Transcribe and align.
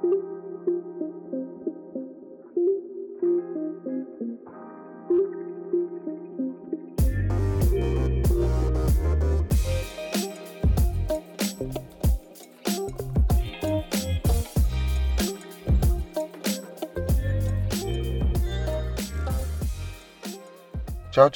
Čaute 0.00 0.16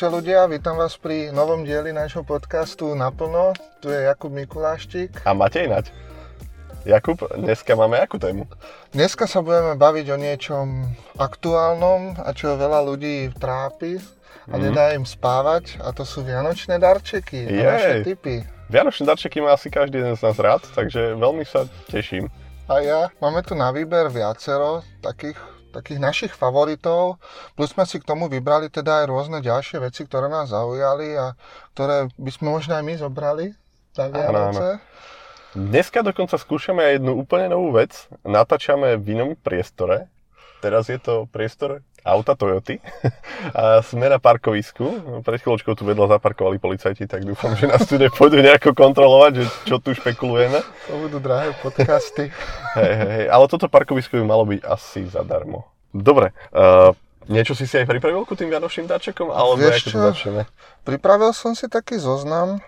ľudia, 0.08 0.48
vítam 0.48 0.80
vás 0.80 0.96
pri 0.96 1.28
novom 1.36 1.68
dieli 1.68 1.92
nášho 1.92 2.24
podcastu 2.24 2.96
Naplno. 2.96 3.52
Tu 3.84 3.92
je 3.92 4.08
Jakub 4.08 4.32
Mikuláštik. 4.32 5.20
A 5.28 5.36
Matej 5.36 5.68
Naď. 5.68 6.13
Jakub, 6.84 7.16
dneska 7.32 7.72
máme 7.72 7.96
akú 7.96 8.20
tému? 8.20 8.44
Dneska 8.92 9.24
sa 9.24 9.40
budeme 9.40 9.72
baviť 9.72 10.06
o 10.12 10.16
niečom 10.20 10.84
aktuálnom 11.16 12.20
a 12.20 12.28
čo 12.36 12.60
veľa 12.60 12.84
ľudí 12.84 13.32
trápi 13.40 13.96
a 14.52 14.54
mm. 14.54 14.60
nedá 14.60 14.92
im 14.92 15.08
spávať 15.08 15.80
a 15.80 15.96
to 15.96 16.04
sú 16.04 16.20
vianočné 16.20 16.76
darčeky 16.76 17.48
a 17.48 17.80
naše 17.80 18.04
typy. 18.04 18.44
Vianočné 18.68 19.08
darčeky 19.08 19.40
má 19.40 19.56
asi 19.56 19.72
každý 19.72 20.04
jeden 20.04 20.12
z 20.12 20.28
nás 20.28 20.36
rád, 20.36 20.60
takže 20.76 21.16
veľmi 21.16 21.48
sa 21.48 21.64
teším. 21.88 22.28
A 22.68 22.84
ja, 22.84 23.08
máme 23.16 23.40
tu 23.40 23.56
na 23.56 23.72
výber 23.72 24.12
viacero 24.12 24.84
takých 25.00 25.40
takých 25.74 25.98
našich 25.98 26.32
favoritov, 26.38 27.18
plus 27.58 27.74
sme 27.74 27.82
si 27.82 27.98
k 27.98 28.06
tomu 28.06 28.30
vybrali 28.30 28.70
teda 28.70 29.02
aj 29.02 29.10
rôzne 29.10 29.42
ďalšie 29.42 29.82
veci, 29.82 30.06
ktoré 30.06 30.30
nás 30.30 30.54
zaujali 30.54 31.18
a 31.18 31.34
ktoré 31.74 32.06
by 32.14 32.30
sme 32.30 32.54
možno 32.54 32.78
aj 32.78 32.84
my 32.86 32.94
zobrali 32.94 33.50
na 33.98 34.06
Vianoce. 34.06 34.78
Dneska 35.54 36.02
dokonca 36.02 36.34
skúšame 36.34 36.82
aj 36.82 36.92
jednu 36.98 37.14
úplne 37.14 37.46
novú 37.46 37.78
vec. 37.78 38.10
Natáčame 38.26 38.98
v 38.98 39.14
inom 39.14 39.30
priestore. 39.38 40.10
Teraz 40.58 40.90
je 40.90 40.98
to 40.98 41.30
priestor 41.30 41.78
auta 42.02 42.34
Toyoty 42.34 42.82
a 43.58 43.78
sme 43.78 44.10
na 44.10 44.18
parkovisku. 44.18 44.82
Pred 45.22 45.38
chvíľočkou 45.38 45.78
tu 45.78 45.86
vedľa 45.86 46.18
zaparkovali 46.18 46.58
policajti, 46.58 47.06
tak 47.06 47.22
dúfam, 47.22 47.54
že 47.54 47.70
nás 47.70 47.86
tu 47.86 47.94
nepôjdu 48.02 48.42
nejako 48.42 48.74
kontrolovať, 48.74 49.32
že 49.40 49.44
čo 49.62 49.78
tu 49.78 49.94
špekulujeme. 49.94 50.58
To 50.90 50.94
budú 51.06 51.22
drahé 51.22 51.54
podcasty. 51.62 52.34
Hej, 52.74 52.92
hej, 52.98 53.10
hej, 53.22 53.26
ale 53.30 53.44
toto 53.46 53.70
parkovisko 53.70 54.18
by 54.18 54.24
malo 54.26 54.42
byť 54.50 54.60
asi 54.66 55.06
zadarmo. 55.06 55.70
Dobre, 55.94 56.34
uh, 56.50 56.90
niečo 57.30 57.54
si 57.54 57.70
si 57.70 57.78
aj 57.78 57.86
pripravil 57.86 58.26
ku 58.26 58.34
tým 58.34 58.50
vianočným 58.50 58.90
darčekom, 58.90 59.30
alebo 59.30 59.62
Vieš 59.62 59.94
to 59.94 60.02
začneme? 60.02 60.42
Pripravil 60.82 61.30
som 61.30 61.54
si 61.54 61.70
taký 61.70 62.02
zoznam, 62.02 62.58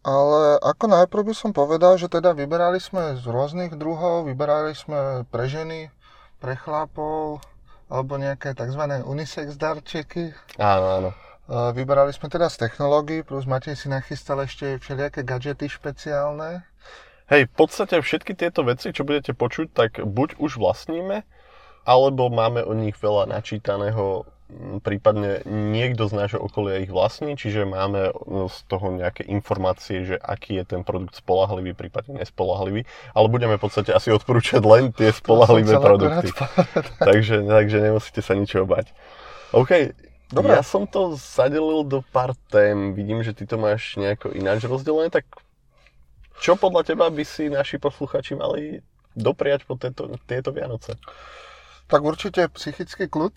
ale 0.00 0.56
ako 0.64 0.84
najprv 0.88 1.22
by 1.28 1.34
som 1.36 1.50
povedal, 1.52 2.00
že 2.00 2.08
teda 2.08 2.32
vyberali 2.32 2.80
sme 2.80 3.20
z 3.20 3.24
rôznych 3.28 3.76
druhov, 3.76 4.24
vyberali 4.24 4.72
sme 4.72 5.28
pre 5.28 5.44
ženy, 5.44 5.92
pre 6.40 6.56
chlapov, 6.56 7.44
alebo 7.90 8.16
nejaké 8.16 8.56
tzv. 8.56 8.80
unisex 9.04 9.58
darčeky. 9.60 10.32
Áno, 10.56 10.86
áno. 10.88 11.10
Vyberali 11.50 12.14
sme 12.14 12.30
teda 12.30 12.46
z 12.46 12.62
technológií, 12.62 13.26
plus 13.26 13.42
Matej 13.42 13.74
si 13.74 13.90
nachystal 13.90 14.38
ešte 14.46 14.78
všelijaké 14.78 15.26
gadžety 15.26 15.66
špeciálne. 15.66 16.62
Hej, 17.26 17.50
v 17.50 17.54
podstate 17.58 17.98
všetky 17.98 18.38
tieto 18.38 18.62
veci, 18.62 18.94
čo 18.94 19.02
budete 19.02 19.34
počuť, 19.34 19.66
tak 19.74 19.90
buď 20.02 20.38
už 20.38 20.62
vlastníme, 20.62 21.26
alebo 21.82 22.30
máme 22.30 22.62
o 22.62 22.74
nich 22.74 22.94
veľa 22.98 23.26
načítaného, 23.26 24.24
prípadne 24.84 25.42
niekto 25.46 26.06
z 26.08 26.12
nášho 26.16 26.40
okolia 26.40 26.82
ich 26.82 26.92
vlastní, 26.92 27.34
čiže 27.36 27.68
máme 27.68 28.10
z 28.48 28.58
toho 28.66 28.92
nejaké 28.94 29.26
informácie, 29.26 30.04
že 30.04 30.16
aký 30.16 30.60
je 30.60 30.64
ten 30.76 30.82
produkt 30.84 31.16
spolahlivý, 31.16 31.74
prípadne 31.74 32.20
nespolahlivý, 32.20 32.84
ale 33.14 33.26
budeme 33.30 33.56
v 33.56 33.62
podstate 33.62 33.94
asi 33.94 34.10
odporúčať 34.10 34.62
len 34.64 34.90
tie 34.92 35.14
spolahlivé 35.14 35.78
produkty. 35.78 36.30
takže, 37.08 37.46
takže 37.46 37.76
nemusíte 37.80 38.20
sa 38.20 38.34
ničoho 38.34 38.66
bať. 38.66 38.92
OK, 39.50 39.94
Dobre. 40.30 40.54
ja 40.54 40.62
som 40.62 40.86
to 40.86 41.18
zadelil 41.18 41.82
do 41.82 42.06
pár 42.14 42.38
tém, 42.54 42.94
vidím, 42.94 43.26
že 43.26 43.34
ty 43.34 43.50
to 43.50 43.58
máš 43.58 43.98
nejako 43.98 44.30
ináč 44.30 44.62
rozdelené, 44.62 45.10
tak 45.10 45.26
čo 46.40 46.54
podľa 46.56 46.94
teba 46.94 47.10
by 47.10 47.24
si 47.26 47.50
naši 47.50 47.76
posluchači 47.76 48.38
mali 48.38 48.80
dopriať 49.12 49.66
po 49.66 49.74
tieto, 49.74 50.08
tieto 50.24 50.54
Vianoce? 50.54 50.96
Tak 51.90 52.06
určite 52.06 52.46
psychický 52.54 53.10
kľud. 53.10 53.34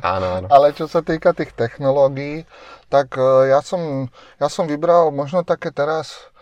Áno, 0.00 0.26
áno. 0.40 0.46
Ale 0.54 0.72
čo 0.72 0.88
sa 0.88 1.04
týka 1.04 1.36
tých 1.36 1.52
technológií, 1.52 2.48
tak 2.88 3.20
e, 3.20 3.52
ja 3.52 3.60
som, 3.60 4.08
ja 4.40 4.48
som 4.48 4.64
vybral 4.64 5.12
možno 5.12 5.44
také 5.44 5.68
teraz 5.68 6.32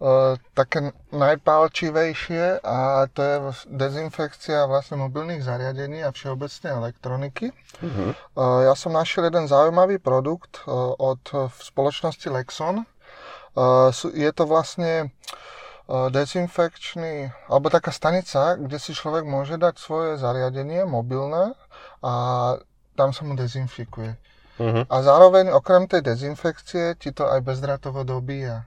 uh, 0.00 0.36
také 0.52 0.92
najpálčivejšie 1.12 2.60
a 2.60 3.08
to 3.12 3.20
je 3.20 3.36
dezinfekcia 3.72 4.68
vlastne 4.68 5.00
mobilných 5.00 5.44
zariadení 5.44 6.04
a 6.04 6.12
všeobecnej 6.12 6.72
elektroniky. 6.72 7.52
Uh-huh. 7.80 8.12
Uh, 8.36 8.68
ja 8.68 8.74
som 8.76 8.92
našiel 8.92 9.28
jeden 9.32 9.48
zaujímavý 9.48 9.96
produkt 9.96 10.64
uh, 10.68 10.92
od 10.96 11.22
spoločnosti 11.60 12.28
Lexon. 12.28 12.84
Je 14.12 14.30
to 14.36 14.44
vlastne 14.44 15.16
dezinfekčný, 15.86 17.30
alebo 17.46 17.70
taká 17.70 17.94
stanica, 17.94 18.58
kde 18.58 18.78
si 18.82 18.90
človek 18.90 19.22
môže 19.22 19.54
dať 19.54 19.74
svoje 19.78 20.10
zariadenie 20.18 20.82
mobilné 20.82 21.54
a 22.02 22.12
tam 22.98 23.14
sa 23.14 23.22
mu 23.22 23.38
dezinfikuje. 23.38 24.18
Uh-huh. 24.56 24.82
A 24.88 24.96
zároveň 25.04 25.52
okrem 25.52 25.86
tej 25.86 26.02
dezinfekcie 26.02 26.96
ti 26.98 27.12
to 27.12 27.28
aj 27.28 27.44
bezdrátovo 27.44 28.02
dobíja. 28.02 28.66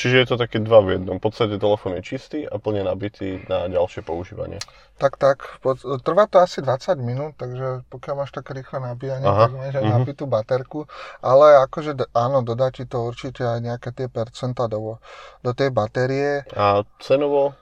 Čiže 0.00 0.16
je 0.24 0.28
to 0.32 0.40
také 0.40 0.64
dva 0.64 0.80
v 0.80 0.96
jednom. 0.96 1.20
V 1.20 1.28
podstate 1.28 1.60
telefón 1.60 1.92
je 2.00 2.00
čistý 2.00 2.48
a 2.48 2.56
plne 2.56 2.88
nabitý 2.88 3.44
na 3.52 3.68
ďalšie 3.68 4.00
používanie. 4.00 4.56
Tak, 4.96 5.20
tak. 5.20 5.60
Trvá 6.00 6.24
to 6.24 6.40
asi 6.40 6.64
20 6.64 6.96
minút, 7.04 7.36
takže 7.36 7.84
pokiaľ 7.92 8.14
máš 8.24 8.32
také 8.32 8.56
rýchle 8.56 8.80
nabíjanie, 8.80 9.28
Aha. 9.28 9.44
tak 9.44 9.52
máš 9.60 9.76
aj 9.76 9.84
uh-huh. 9.84 9.96
nabitú 10.00 10.24
baterku. 10.24 10.88
Ale 11.20 11.60
akože 11.68 12.16
áno, 12.16 12.40
dodá 12.40 12.72
ti 12.72 12.88
to 12.88 13.04
určite 13.12 13.44
aj 13.44 13.60
nejaké 13.60 13.92
tie 13.92 14.08
percenta 14.08 14.72
do, 14.72 14.96
do 15.44 15.52
tej 15.52 15.68
batérie. 15.68 16.48
A 16.56 16.80
cenovo 17.04 17.52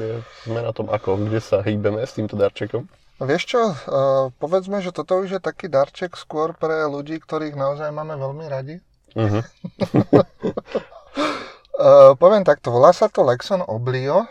je, 0.00 0.24
sme 0.48 0.64
na 0.64 0.72
tom 0.72 0.88
ako? 0.88 1.28
Kde 1.28 1.44
sa 1.44 1.60
hýbeme 1.60 2.00
s 2.00 2.16
týmto 2.16 2.40
darčekom? 2.40 2.88
Vieš 3.20 3.42
čo, 3.44 3.60
uh, 3.68 4.32
povedzme, 4.40 4.80
že 4.80 4.96
toto 4.96 5.20
už 5.20 5.36
je 5.36 5.40
taký 5.44 5.68
darček 5.68 6.16
skôr 6.16 6.56
pre 6.56 6.88
ľudí, 6.88 7.20
ktorých 7.20 7.52
naozaj 7.52 7.92
máme 7.92 8.16
veľmi 8.16 8.48
radi. 8.48 8.80
Uh-huh. 9.12 9.44
Uh, 11.14 12.14
poviem 12.22 12.44
takto, 12.46 12.70
volá 12.70 12.94
sa 12.94 13.10
to 13.10 13.26
Lexon 13.26 13.64
Oblio. 13.64 14.28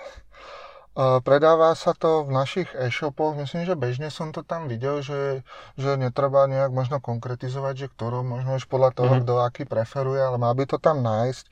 Uh, 1.00 1.24
predáva 1.24 1.72
sa 1.80 1.96
to 1.96 2.28
v 2.28 2.36
našich 2.36 2.68
e-shopoch, 2.76 3.32
myslím, 3.40 3.64
že 3.64 3.80
bežne 3.80 4.12
som 4.12 4.36
to 4.36 4.44
tam 4.44 4.68
videl, 4.68 5.00
že, 5.00 5.48
že 5.80 5.96
netreba 5.96 6.44
nejak 6.44 6.76
možno 6.76 7.00
konkretizovať, 7.00 7.74
že 7.78 7.88
ktorú, 7.96 8.26
možno 8.26 8.60
už 8.60 8.68
podľa 8.68 8.92
toho, 9.00 9.14
mm-hmm. 9.16 9.24
kto 9.24 9.34
aký 9.40 9.64
preferuje, 9.64 10.20
ale 10.20 10.36
má 10.36 10.52
by 10.52 10.68
to 10.68 10.76
tam 10.76 11.00
nájsť. 11.00 11.44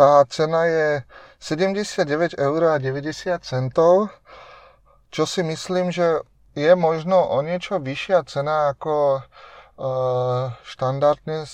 Tá 0.00 0.24
cena 0.32 0.64
je 0.64 0.88
79 1.44 2.40
eur 2.40 2.60
a 2.72 2.80
90 2.80 3.36
centov, 3.44 4.08
čo 5.12 5.28
si 5.28 5.44
myslím, 5.44 5.92
že 5.92 6.24
je 6.56 6.72
možno 6.72 7.20
o 7.20 7.44
niečo 7.44 7.76
vyššia 7.76 8.24
cena 8.24 8.72
ako 8.72 9.20
uh, 9.20 10.56
štandardne 10.64 11.44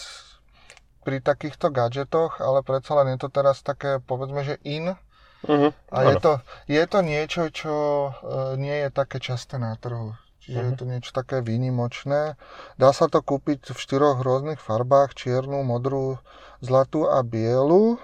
pri 1.03 1.19
takýchto 1.19 1.75
gadžetoch, 1.75 2.39
ale 2.39 2.63
predsa 2.63 3.03
len 3.03 3.15
je 3.15 3.27
to 3.27 3.29
teraz 3.29 3.61
také, 3.61 3.99
povedzme, 3.99 4.47
že 4.47 4.57
in. 4.63 4.95
Uh-huh. 5.43 5.75
A 5.91 5.99
je 6.07 6.15
to, 6.23 6.33
je 6.71 6.85
to 6.87 6.99
niečo, 7.03 7.43
čo 7.51 7.75
uh, 7.75 8.55
nie 8.55 8.87
je 8.87 8.89
také 8.95 9.19
časté 9.19 9.59
na 9.59 9.75
trhu. 9.75 10.15
Čiže 10.43 10.59
uh-huh. 10.59 10.71
je 10.71 10.79
to 10.79 10.85
niečo 10.87 11.11
také 11.15 11.43
výnimočné. 11.43 12.39
Dá 12.79 12.91
sa 12.95 13.07
to 13.11 13.23
kúpiť 13.23 13.75
v 13.75 13.79
štyroch 13.79 14.23
rôznych 14.23 14.59
farbách, 14.59 15.15
čiernu, 15.15 15.63
modrú, 15.67 16.19
zlatú 16.63 17.07
a 17.07 17.23
bielu. 17.27 17.95
E, 17.95 17.99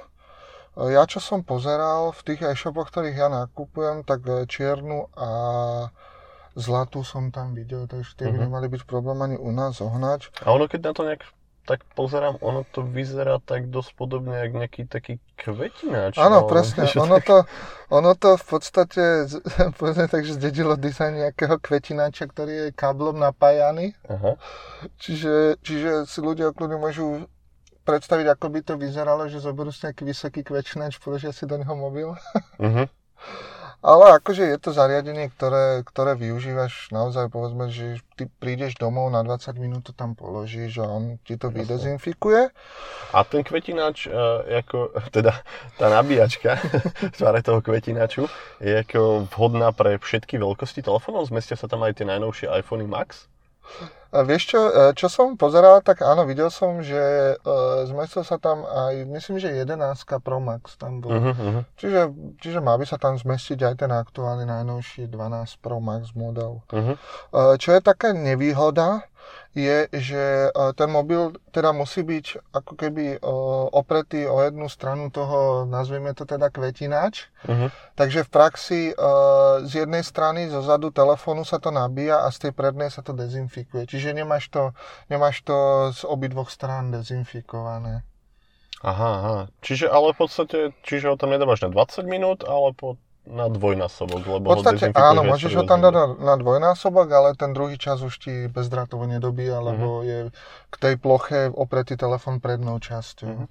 ja 0.94 1.02
čo 1.06 1.18
som 1.18 1.42
pozeral 1.42 2.14
v 2.14 2.20
tých 2.26 2.46
e-shopoch, 2.46 2.90
ktorých 2.94 3.18
ja 3.18 3.28
nakupujem, 3.30 4.06
tak 4.06 4.22
e, 4.26 4.46
čiernu 4.46 5.10
a 5.18 5.30
zlatú 6.58 7.02
som 7.02 7.34
tam 7.34 7.58
videl, 7.58 7.90
takže 7.90 8.18
tie 8.18 8.26
uh-huh. 8.30 8.38
by 8.38 8.46
nemali 8.50 8.66
byť 8.70 8.82
problém 8.86 9.18
ani 9.18 9.36
u 9.38 9.50
nás 9.50 9.82
ohnať. 9.82 10.30
A 10.42 10.54
ono 10.54 10.70
keď 10.70 10.90
na 10.90 10.92
to 10.94 11.02
nejak 11.06 11.22
tak 11.68 11.84
pozerám, 11.92 12.40
ono 12.40 12.64
to 12.64 12.80
vyzerá 12.80 13.44
tak 13.44 13.68
dosť 13.68 13.92
podobne, 13.92 14.40
jak 14.40 14.56
nejaký 14.56 14.82
taký 14.88 15.20
kvetináč. 15.36 16.16
Áno, 16.16 16.40
no, 16.40 16.48
presne. 16.48 16.88
Ono 17.04 17.20
to, 17.20 17.44
ono 17.92 18.16
to 18.16 18.40
v 18.40 18.44
podstate, 18.48 19.28
povedzme 19.78 20.08
tak, 20.08 20.24
že 20.24 20.40
zdedilo 20.40 20.80
dizajn 20.80 21.28
nejakého 21.28 21.60
kvetináča, 21.60 22.24
ktorý 22.32 22.52
je 22.52 22.66
káblom 22.72 23.20
napájaný. 23.20 23.92
Aha. 24.08 24.40
Čiže, 24.96 25.60
čiže 25.60 26.08
si 26.08 26.18
ľudia 26.24 26.56
okľudne 26.56 26.80
môžu 26.80 27.28
predstaviť, 27.84 28.26
ako 28.32 28.46
by 28.48 28.60
to 28.64 28.74
vyzeralo, 28.80 29.28
že 29.28 29.44
zoberú 29.44 29.68
si 29.68 29.84
nejaký 29.84 30.08
vysoký 30.08 30.40
kvečnač, 30.44 30.96
položia 31.00 31.32
si 31.32 31.44
do 31.44 31.60
neho 31.60 31.72
mobil. 31.76 32.16
Uh-huh. 32.56 32.88
Ale 33.78 34.18
akože 34.18 34.42
je 34.42 34.58
to 34.58 34.74
zariadenie, 34.74 35.30
ktoré, 35.30 35.86
ktoré 35.86 36.18
využívaš 36.18 36.90
naozaj, 36.90 37.30
povedzme, 37.30 37.70
že 37.70 38.02
ty 38.18 38.26
prídeš 38.26 38.74
domov 38.74 39.06
na 39.14 39.22
20 39.22 39.54
minút, 39.54 39.86
to 39.86 39.94
tam 39.94 40.18
položíš 40.18 40.82
a 40.82 40.90
on 40.90 41.22
ti 41.22 41.38
to 41.38 41.46
vydezinfikuje. 41.46 42.50
A 43.14 43.18
ten 43.22 43.46
kvetinač, 43.46 44.10
uh, 44.10 44.42
ako, 44.50 44.98
teda 45.16 45.46
tá 45.78 45.86
nabíjačka 45.94 46.58
v 47.14 47.14
tvare 47.14 47.38
toho 47.38 47.62
kvetinaču, 47.62 48.26
je 48.58 48.82
ako 48.82 49.30
vhodná 49.30 49.70
pre 49.70 50.02
všetky 50.02 50.42
veľkosti 50.42 50.82
telefónov? 50.82 51.30
Zmestia 51.30 51.54
sa 51.54 51.70
tam 51.70 51.86
aj 51.86 52.02
tie 52.02 52.06
najnovšie 52.10 52.50
iPhony 52.50 52.90
Max? 52.90 53.30
Vieš 54.08 54.42
čo, 54.48 54.60
e, 54.72 54.82
čo 54.96 55.12
som 55.12 55.36
pozeral, 55.36 55.84
tak 55.84 56.00
áno, 56.00 56.24
videl 56.24 56.48
som, 56.48 56.80
že 56.80 57.36
uh, 57.36 57.84
zmestil 57.84 58.24
sa 58.24 58.40
tam 58.40 58.64
aj, 58.64 59.04
myslím, 59.04 59.36
že 59.36 59.52
11 59.52 59.76
Pro 60.24 60.40
Max 60.40 60.80
tam 60.80 61.04
bol. 61.04 61.12
Uh-huh, 61.12 61.36
uh-huh. 61.36 61.62
Čiže, 61.76 62.00
čiže 62.40 62.58
má 62.64 62.72
by 62.80 62.88
sa 62.88 62.96
tam 62.96 63.20
zmestiť 63.20 63.60
aj 63.68 63.74
ten 63.84 63.92
aktuálny 63.92 64.48
najnovší 64.48 65.12
12 65.12 65.60
Pro 65.60 65.84
Max 65.84 66.16
model. 66.16 66.64
Uh-huh. 66.72 66.96
Uh, 67.36 67.60
čo 67.60 67.76
je 67.76 67.84
taká 67.84 68.16
nevýhoda, 68.16 69.04
je, 69.54 69.88
že 69.90 70.22
e, 70.48 70.72
ten 70.78 70.90
mobil 70.90 71.34
teda 71.50 71.74
musí 71.74 72.06
byť 72.06 72.54
ako 72.54 72.72
keby 72.78 73.04
e, 73.16 73.18
opretý 73.74 74.28
o 74.30 74.38
jednu 74.44 74.68
stranu 74.68 75.10
toho, 75.10 75.66
nazvime 75.66 76.14
to 76.14 76.28
teda 76.28 76.52
kvetinač. 76.52 77.26
Uh-huh. 77.44 77.72
Takže 77.98 78.24
v 78.24 78.30
praxi 78.30 78.80
e, 78.90 78.94
z 79.66 79.72
jednej 79.84 80.04
strany, 80.06 80.46
zo 80.52 80.62
zadu 80.62 80.94
telefónu 80.94 81.42
sa 81.42 81.58
to 81.58 81.74
nabíja 81.74 82.22
a 82.22 82.28
z 82.30 82.48
tej 82.48 82.52
prednej 82.54 82.92
sa 82.92 83.02
to 83.02 83.16
dezinfikuje. 83.16 83.88
Čiže 83.90 84.14
nemáš 84.14 84.52
to, 84.52 84.76
nemáš 85.10 85.42
to 85.42 85.90
z 85.96 86.06
obidvoch 86.06 86.52
strán 86.52 86.94
dezinfikované. 86.94 88.06
Aha, 88.78 89.10
aha. 89.10 89.38
Čiže 89.58 89.90
ale 89.90 90.14
v 90.14 90.18
podstate, 90.22 90.58
čiže 90.86 91.10
ho 91.10 91.16
tam 91.18 91.34
nedávaš 91.34 91.66
na 91.66 91.70
20 91.74 92.06
minút, 92.06 92.46
ale 92.46 92.70
po 92.78 92.94
na 93.28 93.46
dvojnásobok, 93.52 94.24
lebo 94.24 94.46
v 94.48 94.64
podstate, 94.64 94.88
ho 94.88 94.96
áno, 94.96 95.20
môžeš 95.22 95.52
ho 95.60 95.64
tam 95.68 95.84
dať 95.84 95.92
na, 95.92 96.06
na 96.16 96.34
dvojnásobok, 96.40 97.06
ale 97.12 97.28
ten 97.36 97.52
druhý 97.52 97.76
čas 97.76 98.00
už 98.00 98.14
ti 98.16 98.48
bezdrátovo 98.48 99.04
nedobíja, 99.04 99.60
lebo 99.60 100.00
uh-huh. 100.00 100.08
je 100.08 100.18
k 100.72 100.74
tej 100.80 100.94
ploche 100.96 101.52
opretý 101.52 102.00
telefon 102.00 102.40
prednou 102.40 102.80
časťou. 102.80 103.28
Uh-huh. 103.28 103.48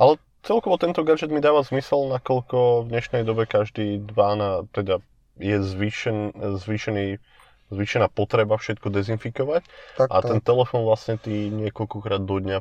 Ale 0.00 0.16
celkovo 0.42 0.80
tento 0.80 1.04
gadget 1.04 1.28
mi 1.28 1.44
dáva 1.44 1.60
zmysel, 1.60 2.08
nakoľko 2.08 2.88
v 2.88 2.96
dnešnej 2.96 3.22
dobe 3.28 3.44
každý 3.44 4.00
dva 4.00 4.32
na, 4.34 4.50
teda 4.72 5.04
je 5.36 5.60
zvýšen, 5.60 6.32
zvýšený, 6.64 7.20
zvýšená 7.68 8.06
potreba 8.08 8.56
všetko 8.56 8.88
dezinfikovať 8.88 9.62
tak, 9.96 10.08
a 10.08 10.16
tak. 10.20 10.28
ten 10.28 10.38
telefon 10.40 10.88
vlastne 10.88 11.20
ty 11.20 11.52
niekoľkokrát 11.52 12.24
do 12.24 12.36
dňa 12.40 12.58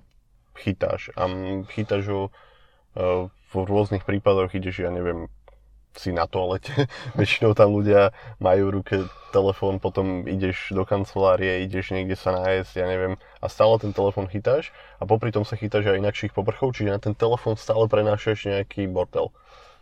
chytáš 0.56 1.15
a 1.15 1.31
chytáš 1.71 2.04
ho 2.12 2.21
uh, 2.27 3.31
v 3.51 3.54
rôznych 3.56 4.07
prípadoch 4.07 4.56
ideš, 4.56 4.88
ja 4.88 4.92
neviem, 4.92 5.27
si 5.95 6.15
na 6.15 6.27
toalete. 6.27 6.88
Väčšinou 7.19 7.55
tam 7.55 7.75
ľudia 7.75 8.15
majú 8.39 8.71
v 8.71 8.75
ruke 8.81 8.95
telefón, 9.31 9.79
potom 9.79 10.27
ideš 10.27 10.75
do 10.75 10.83
kancelárie, 10.83 11.63
ideš 11.63 11.95
niekde 11.95 12.19
sa 12.19 12.35
nájsť, 12.35 12.71
ja 12.75 12.85
neviem, 12.88 13.15
a 13.39 13.47
stále 13.47 13.79
ten 13.79 13.95
telefón 13.95 14.27
chytáš 14.27 14.75
a 14.99 15.07
popri 15.07 15.31
tom 15.31 15.47
sa 15.47 15.55
chytáš 15.55 15.88
aj 15.88 15.99
inakších 16.03 16.35
povrchov, 16.35 16.75
čiže 16.75 16.91
na 16.91 16.99
ten 16.99 17.15
telefón 17.15 17.55
stále 17.55 17.88
prenášaš 17.88 18.47
nejaký 18.47 18.91
bordel. 18.91 19.31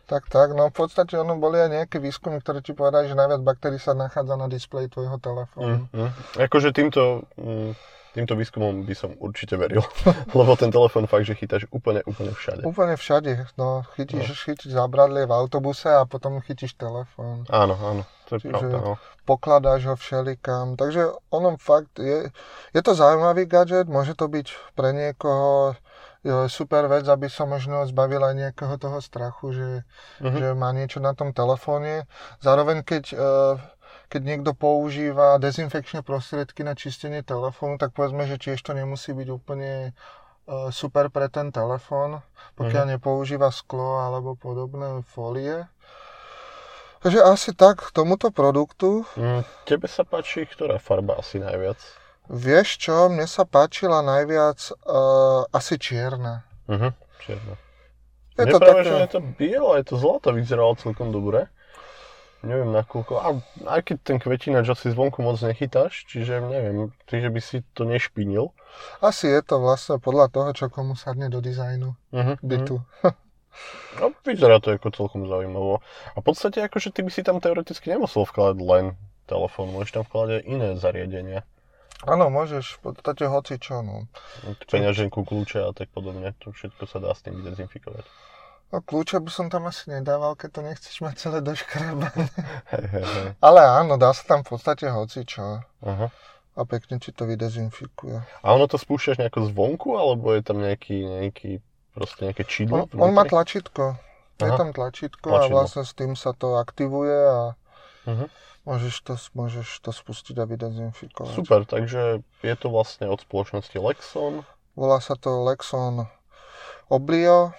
Tak, 0.10 0.26
tak, 0.26 0.58
no 0.58 0.74
v 0.74 0.76
podstate 0.76 1.14
ono 1.14 1.38
boli 1.38 1.62
aj 1.62 1.70
nejaké 1.70 2.02
výskumy, 2.02 2.42
ktoré 2.42 2.66
ti 2.66 2.74
povedali, 2.74 3.06
že 3.06 3.14
najviac 3.14 3.46
baktérií 3.46 3.78
sa 3.78 3.94
nachádza 3.94 4.34
na 4.34 4.50
displeji 4.50 4.90
tvojho 4.90 5.22
telefónu. 5.22 5.86
Mm, 5.94 6.10
mm. 6.10 6.12
Akože 6.50 6.74
týmto 6.74 7.30
mm, 7.38 7.78
týmto 8.14 8.34
výskumom 8.34 8.84
by 8.86 8.96
som 8.98 9.14
určite 9.22 9.54
veril, 9.56 9.86
lebo 10.38 10.58
ten 10.58 10.74
telefón 10.74 11.06
fakt, 11.06 11.30
že 11.30 11.38
chytáš 11.38 11.70
úplne, 11.70 12.02
úplne 12.10 12.34
všade. 12.34 12.66
Úplne 12.66 12.96
všade, 12.98 13.32
no, 13.56 13.86
chytíš, 13.94 14.34
no. 14.34 14.36
chytíš 14.36 14.72
zábradlie 14.74 15.30
v 15.30 15.34
autobuse 15.34 15.88
a 15.88 16.04
potom 16.10 16.42
chytíš 16.42 16.74
telefón. 16.74 17.46
Áno, 17.54 17.78
áno, 17.78 18.04
to 18.26 18.38
je 18.38 18.42
Čiže 18.44 18.50
pravda, 18.50 18.78
no. 18.82 18.94
pokladáš 19.30 19.82
ho 19.94 19.96
všelikam, 19.96 20.74
takže 20.74 21.14
ono 21.30 21.56
fakt 21.62 22.02
je, 22.02 22.34
je 22.74 22.82
to 22.82 22.98
zaujímavý 22.98 23.46
gadget, 23.46 23.86
môže 23.86 24.18
to 24.18 24.26
byť 24.26 24.48
pre 24.74 24.90
niekoho 24.92 25.78
super 26.52 26.92
vec, 26.92 27.08
aby 27.08 27.32
sa 27.32 27.48
možno 27.48 27.88
zbavil 27.88 28.20
aj 28.20 28.36
nejakého 28.36 28.76
toho 28.76 29.00
strachu, 29.00 29.56
že, 29.56 29.70
uh-huh. 30.20 30.36
že 30.36 30.48
má 30.52 30.76
niečo 30.76 31.00
na 31.00 31.16
tom 31.16 31.32
telefóne. 31.32 32.12
Zároveň, 32.44 32.84
keď 32.84 33.04
uh, 33.16 33.56
keď 34.10 34.22
niekto 34.26 34.52
používa 34.58 35.38
dezinfekčné 35.38 36.02
prostriedky 36.02 36.66
na 36.66 36.74
čistenie 36.74 37.22
telefónu, 37.22 37.78
tak 37.78 37.94
povedzme, 37.94 38.26
že 38.26 38.42
tiež 38.42 38.58
to 38.66 38.74
nemusí 38.74 39.14
byť 39.14 39.28
úplne 39.30 39.94
uh, 39.94 40.74
super 40.74 41.14
pre 41.14 41.30
ten 41.30 41.54
telefón, 41.54 42.26
pokiaľ 42.58 42.84
mm. 42.90 42.92
nepoužíva 42.98 43.54
sklo 43.54 44.02
alebo 44.02 44.34
podobné 44.34 45.06
fólie. 45.06 45.70
Takže 47.00 47.22
asi 47.24 47.56
tak 47.56 47.80
k 47.80 47.96
tomuto 47.96 48.28
produktu. 48.34 49.08
Mm, 49.16 49.48
tebe 49.64 49.88
sa 49.88 50.04
páči 50.04 50.44
ktorá 50.44 50.82
farba 50.82 51.22
asi 51.22 51.40
najviac? 51.40 51.80
Vieš 52.30 52.68
čo, 52.78 53.10
mne 53.10 53.26
sa 53.26 53.44
páčila 53.44 54.06
najviac 54.06 54.60
uh, 54.86 55.50
asi 55.50 55.82
čierna. 55.82 56.46
Uh-huh, 56.70 56.94
čierna. 57.26 57.58
Je 58.38 58.46
Mne 58.46 58.54
to 58.54 58.60
práve, 58.62 58.82
také... 58.86 58.90
že 58.90 58.96
je 59.02 59.12
to 59.12 59.22
bielo, 59.36 59.70
je 59.76 59.86
to 59.90 59.96
zlato, 59.98 60.30
vyzeralo 60.32 60.78
celkom 60.78 61.10
dobre 61.10 61.50
neviem 62.40 62.72
nakoľko, 62.72 63.14
a 63.20 63.28
aj 63.76 63.82
keď 63.84 63.98
ten 64.00 64.18
kvetinač 64.20 64.64
asi 64.72 64.96
zvonku 64.96 65.20
moc 65.20 65.36
nechytáš, 65.44 66.08
čiže 66.08 66.40
neviem, 66.40 66.96
čiže 67.12 67.28
by 67.28 67.42
si 67.44 67.58
to 67.76 67.84
nešpinil. 67.84 68.56
Asi 69.04 69.28
je 69.28 69.42
to 69.44 69.60
vlastne 69.60 70.00
podľa 70.00 70.32
toho, 70.32 70.50
čo 70.56 70.66
komu 70.72 70.96
sadne 70.96 71.28
do 71.28 71.44
dizajnu 71.44 71.92
uh-huh, 71.92 72.36
bytu. 72.40 72.80
Uh-huh. 72.80 73.14
No, 74.00 74.16
vyzerá 74.24 74.64
to 74.64 74.72
ako 74.72 74.94
celkom 74.96 75.28
zaujímavo. 75.28 75.84
A 76.16 76.18
v 76.22 76.24
podstate 76.24 76.64
akože 76.64 76.96
ty 76.96 77.04
by 77.04 77.12
si 77.12 77.26
tam 77.28 77.44
teoreticky 77.44 77.92
nemusel 77.92 78.24
vkladať 78.24 78.62
len 78.64 78.96
telefón, 79.28 79.76
môžeš 79.76 80.00
tam 80.00 80.04
vkladať 80.08 80.48
iné 80.48 80.80
zariadenia. 80.80 81.44
Áno, 82.08 82.32
môžeš 82.32 82.80
v 82.80 82.92
podstate 82.92 83.28
hoci 83.28 83.60
čo, 83.60 83.84
no. 83.84 84.08
Peňaženku, 84.72 85.28
kľúče 85.28 85.60
a 85.68 85.76
tak 85.76 85.92
podobne, 85.92 86.32
to 86.40 86.56
všetko 86.56 86.84
sa 86.88 87.04
dá 87.04 87.12
s 87.12 87.28
tým 87.28 87.44
vydezinfikovať. 87.44 88.08
No 88.70 88.86
kľúče 88.86 89.18
by 89.20 89.32
som 89.34 89.50
tam 89.50 89.66
asi 89.66 89.90
nedával, 89.90 90.38
keď 90.38 90.50
to 90.54 90.62
nechceš 90.62 90.96
mať 91.02 91.16
celé 91.18 91.38
doškrabané. 91.42 92.30
Ale 93.50 93.62
áno, 93.66 93.98
dá 93.98 94.14
sa 94.14 94.24
tam 94.30 94.46
v 94.46 94.56
podstate 94.56 94.88
hocičo. 94.94 95.66
Uh-huh. 95.82 96.10
A 96.54 96.62
pekne 96.70 97.02
ti 97.02 97.10
to 97.10 97.26
vydezinfikuje. 97.26 98.22
A 98.22 98.48
ono 98.54 98.70
to 98.70 98.78
spúšťaš 98.78 99.26
nejako 99.26 99.50
zvonku, 99.50 99.98
alebo 99.98 100.32
je 100.38 100.42
tam 100.46 100.62
nejaký, 100.62 101.02
nejaký 101.02 101.52
proste 101.98 102.30
nejaké 102.30 102.46
čidlo? 102.46 102.86
On, 102.94 103.10
on 103.10 103.12
má 103.12 103.26
tlačítko. 103.26 103.98
Aha. 104.40 104.48
Je 104.48 104.52
tam 104.56 104.70
tlačítko 104.72 105.28
a 105.36 105.52
vlastne 105.52 105.84
s 105.84 105.92
tým 105.92 106.16
sa 106.16 106.32
to 106.32 106.56
aktivuje 106.56 107.12
a 107.12 107.60
uh-huh. 108.10 108.28
môžeš, 108.66 108.96
to, 109.06 109.14
môžeš 109.38 109.70
to 109.86 109.94
spustiť 109.94 110.36
a 110.42 110.46
vydezinfikovať. 110.50 111.34
Super, 111.38 111.62
takže 111.70 112.26
je 112.42 112.56
to 112.58 112.68
vlastne 112.74 113.06
od 113.06 113.22
spoločnosti 113.22 113.78
Lexon. 113.78 114.42
Volá 114.74 114.98
sa 114.98 115.14
to 115.14 115.46
Lexon 115.46 116.10
Oblio. 116.90 117.54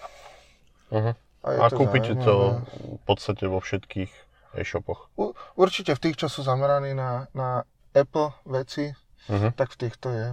Uh-huh. 0.90 1.14
A, 1.40 1.48
a 1.56 1.66
kúpite 1.70 2.18
to 2.20 2.60
v 2.66 3.02
podstate 3.06 3.48
vo 3.48 3.62
všetkých 3.62 4.12
e-shopoch. 4.58 5.08
U, 5.16 5.32
určite 5.56 5.94
v 5.94 6.02
tých, 6.10 6.16
čo 6.20 6.26
sú 6.28 6.42
zameraní 6.42 6.92
na, 6.92 7.30
na 7.32 7.64
Apple 7.94 8.34
veci, 8.44 8.92
uh-huh. 9.30 9.54
tak 9.54 9.72
v 9.78 9.88
týchto 9.88 10.10
je. 10.10 10.26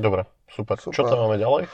Dobre, 0.00 0.26
super. 0.50 0.80
super. 0.80 0.96
Čo 0.96 1.06
tam 1.06 1.28
máme 1.28 1.38
ďalej? 1.38 1.70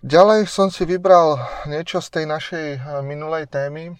Ďalej 0.00 0.48
som 0.48 0.72
si 0.72 0.88
vybral 0.88 1.36
niečo 1.68 2.00
z 2.00 2.08
tej 2.08 2.24
našej 2.24 2.66
eh, 2.72 2.80
minulej 3.04 3.52
témy. 3.52 3.92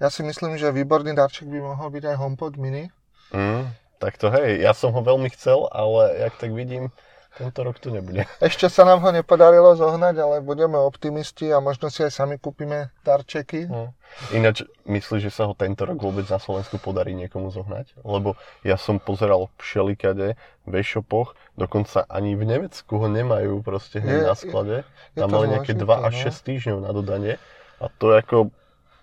Ja 0.00 0.08
si 0.08 0.24
myslím, 0.24 0.56
že 0.56 0.72
výborný 0.72 1.12
darček 1.12 1.44
by 1.44 1.60
mohol 1.60 1.92
byť 1.92 2.04
aj 2.08 2.16
HomePod 2.16 2.56
mini. 2.56 2.88
Mm, 3.36 3.68
tak 4.00 4.16
to 4.16 4.32
hej, 4.32 4.64
ja 4.64 4.72
som 4.72 4.96
ho 4.96 5.04
veľmi 5.04 5.28
chcel, 5.36 5.68
ale 5.68 6.16
jak 6.24 6.40
tak 6.40 6.56
vidím, 6.56 6.88
tento 7.36 7.60
rok 7.62 7.76
tu 7.78 7.92
nebude. 7.92 8.24
Ešte 8.40 8.66
sa 8.72 8.88
nám 8.88 9.04
ho 9.04 9.10
nepodarilo 9.12 9.76
zohnať, 9.76 10.14
ale 10.18 10.36
budeme 10.40 10.80
optimisti 10.80 11.52
a 11.52 11.60
možno 11.60 11.92
si 11.92 12.00
aj 12.00 12.16
sami 12.16 12.40
kúpime 12.40 12.96
darčeky. 13.04 13.68
No. 13.68 13.92
Ináč, 14.34 14.64
myslíš, 14.88 15.30
že 15.30 15.32
sa 15.36 15.46
ho 15.46 15.54
tento 15.54 15.86
rok 15.86 16.00
vôbec 16.00 16.26
na 16.26 16.40
Slovensku 16.42 16.80
podarí 16.82 17.12
niekomu 17.12 17.52
zohnať? 17.52 18.00
Lebo 18.02 18.34
ja 18.66 18.74
som 18.74 18.98
pozeral 18.98 19.52
všelikade 19.60 20.34
v 20.64 20.72
e-shopoch, 20.80 21.38
dokonca 21.54 22.08
ani 22.10 22.34
v 22.34 22.56
Nemecku 22.56 22.98
ho 22.98 23.06
nemajú 23.06 23.62
proste 23.62 24.02
hneď 24.02 24.32
na 24.32 24.34
sklade. 24.34 24.76
Je, 24.82 25.20
je 25.20 25.20
Tam 25.22 25.28
mali 25.30 25.52
nejaké 25.52 25.76
2 25.76 25.86
až 25.86 26.32
6 26.32 26.34
no. 26.34 26.44
týždňov 26.48 26.78
na 26.88 26.90
dodanie. 26.90 27.34
A 27.80 27.88
to 27.88 28.12
ako, 28.12 28.52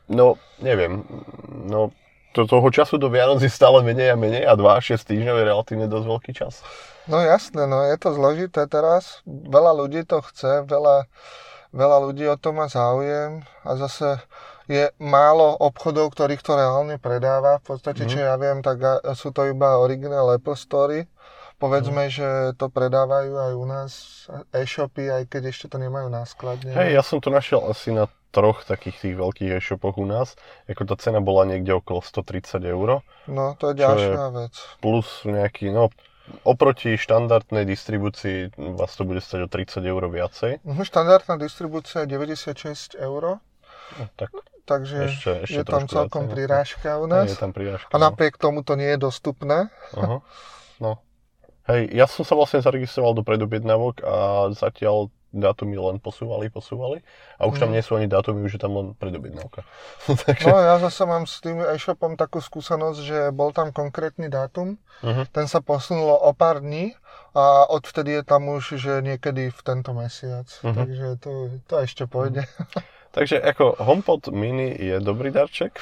no 0.10 0.36
neviem, 0.60 1.04
no 1.68 1.92
to, 2.38 2.46
toho 2.46 2.70
času 2.70 3.02
do 3.02 3.10
Vianoc 3.10 3.42
je 3.42 3.50
stále 3.50 3.82
menej 3.82 4.14
a 4.14 4.18
menej 4.20 4.44
a 4.46 4.54
2 4.54 4.78
až 4.78 5.02
6 5.02 5.10
týždňov 5.10 5.36
je 5.42 5.46
relatívne 5.46 5.88
dosť 5.90 6.06
veľký 6.06 6.32
čas. 6.38 6.62
No 7.08 7.24
jasné, 7.24 7.66
no 7.66 7.82
je 7.88 7.98
to 7.98 8.14
zložité 8.14 8.68
teraz. 8.68 9.24
Veľa 9.26 9.72
ľudí 9.74 10.04
to 10.04 10.20
chce, 10.22 10.68
veľa, 10.68 11.08
veľa 11.72 11.98
ľudí 12.04 12.28
o 12.28 12.36
to 12.36 12.52
má 12.52 12.68
záujem 12.68 13.48
a 13.64 13.72
zase 13.80 14.20
je 14.68 14.92
málo 15.00 15.56
obchodov, 15.56 16.12
ktorých 16.12 16.44
to 16.44 16.60
reálne 16.60 17.00
predáva. 17.00 17.64
V 17.64 17.74
podstate, 17.74 18.04
mm. 18.04 18.10
čo 18.12 18.20
ja 18.20 18.36
viem, 18.36 18.60
tak 18.60 18.84
sú 19.16 19.32
to 19.32 19.48
iba 19.48 19.80
originál 19.80 20.28
Apple 20.36 20.60
Story. 20.60 21.08
Povedzme, 21.58 22.12
mm. 22.12 22.12
že 22.12 22.28
to 22.60 22.68
predávajú 22.68 23.34
aj 23.34 23.54
u 23.56 23.66
nás 23.66 23.92
e-shopy, 24.52 25.08
aj 25.10 25.24
keď 25.32 25.56
ešte 25.56 25.72
to 25.72 25.80
nemajú 25.80 26.12
na 26.12 26.28
skladne. 26.28 26.76
Hej, 26.76 27.00
ja 27.00 27.02
som 27.02 27.24
to 27.24 27.32
našiel 27.32 27.64
asi 27.66 27.96
na 27.96 28.12
troch 28.32 28.68
takých 28.68 28.98
tých 29.02 29.16
veľkých 29.16 29.50
e-shopoch 29.58 29.98
u 29.98 30.06
nás, 30.06 30.36
ako 30.68 30.84
tá 30.84 30.96
cena 31.00 31.24
bola 31.24 31.48
niekde 31.48 31.74
okolo 31.74 32.04
130 32.04 32.62
eur. 32.64 33.02
No, 33.28 33.56
to 33.56 33.72
je 33.72 33.76
ďalšia 33.82 34.26
vec. 34.36 34.54
Plus 34.84 35.08
nejaký, 35.24 35.72
no, 35.72 35.90
oproti 36.44 37.00
štandardnej 37.00 37.64
distribúcii 37.64 38.52
vás 38.76 38.92
to 38.96 39.08
bude 39.08 39.24
stať 39.24 39.48
o 39.48 39.50
30 39.50 39.84
eur 39.84 40.04
viacej. 40.12 40.52
Mhm, 40.64 40.84
štandardná 40.84 41.40
distribúcia 41.40 42.04
je 42.04 42.08
96 42.12 43.00
eur. 43.00 43.40
No, 43.96 44.04
tak 44.20 44.36
takže 44.68 45.08
ešte, 45.08 45.32
ešte 45.48 45.60
je 45.60 45.66
tam 45.66 45.88
celkom 45.88 46.28
viacej, 46.28 46.32
no. 46.32 46.36
prirážka 46.36 46.90
u 47.00 47.08
nás. 47.08 47.32
Je 47.32 47.40
tam 47.40 47.56
prirážka, 47.56 47.88
A 47.88 47.98
napriek 47.98 48.36
tomu 48.36 48.68
to 48.68 48.76
nie 48.76 48.92
je 48.92 49.00
dostupné. 49.00 49.72
No. 49.96 50.20
no. 50.84 51.00
Hej, 51.68 51.92
ja 51.92 52.08
som 52.08 52.24
sa 52.24 52.36
vlastne 52.36 52.64
zaregistroval 52.64 53.16
do 53.16 53.24
predobjednávok 53.24 54.04
a 54.04 54.16
zatiaľ 54.56 55.12
dátumy 55.38 55.78
len 55.78 55.98
posúvali, 55.98 56.50
posúvali 56.50 57.06
a 57.38 57.46
už 57.46 57.62
tam 57.62 57.70
Mhm. 57.70 57.76
nie 57.78 57.84
sú 57.86 57.96
ani 57.96 58.08
dátumy, 58.10 58.42
už 58.44 58.58
je 58.58 58.62
tam 58.62 58.74
len 58.74 58.88
predobjednávka. 58.98 59.62
Takže, 60.26 60.50
No 60.50 60.58
ja 60.58 60.76
zase 60.82 61.06
mám 61.06 61.24
s 61.24 61.40
tým 61.40 61.62
e-shopom 61.62 62.18
takú 62.18 62.42
skúsenosť, 62.42 63.00
že 63.00 63.20
bol 63.32 63.54
tam 63.54 63.70
konkrétny 63.70 64.28
dátum, 64.28 64.82
uh-huh. 65.06 65.26
ten 65.30 65.46
sa 65.46 65.62
posunulo 65.62 66.18
o 66.18 66.34
pár 66.34 66.60
dní 66.60 66.98
a 67.38 67.70
odvtedy 67.70 68.18
je 68.18 68.24
tam 68.26 68.50
už, 68.50 68.82
že 68.82 69.06
niekedy 69.06 69.54
v 69.54 69.60
tento 69.62 69.94
mesiac. 69.94 70.50
Mhm. 70.66 70.74
Takže 70.74 71.08
to, 71.22 71.32
to 71.70 71.76
ešte 71.86 72.04
pôjde. 72.10 72.44
Takže 73.18 73.42
ako 73.42 73.82
HomePod 73.82 74.30
mini 74.30 74.70
je 74.70 75.02
dobrý 75.02 75.34
darček 75.34 75.74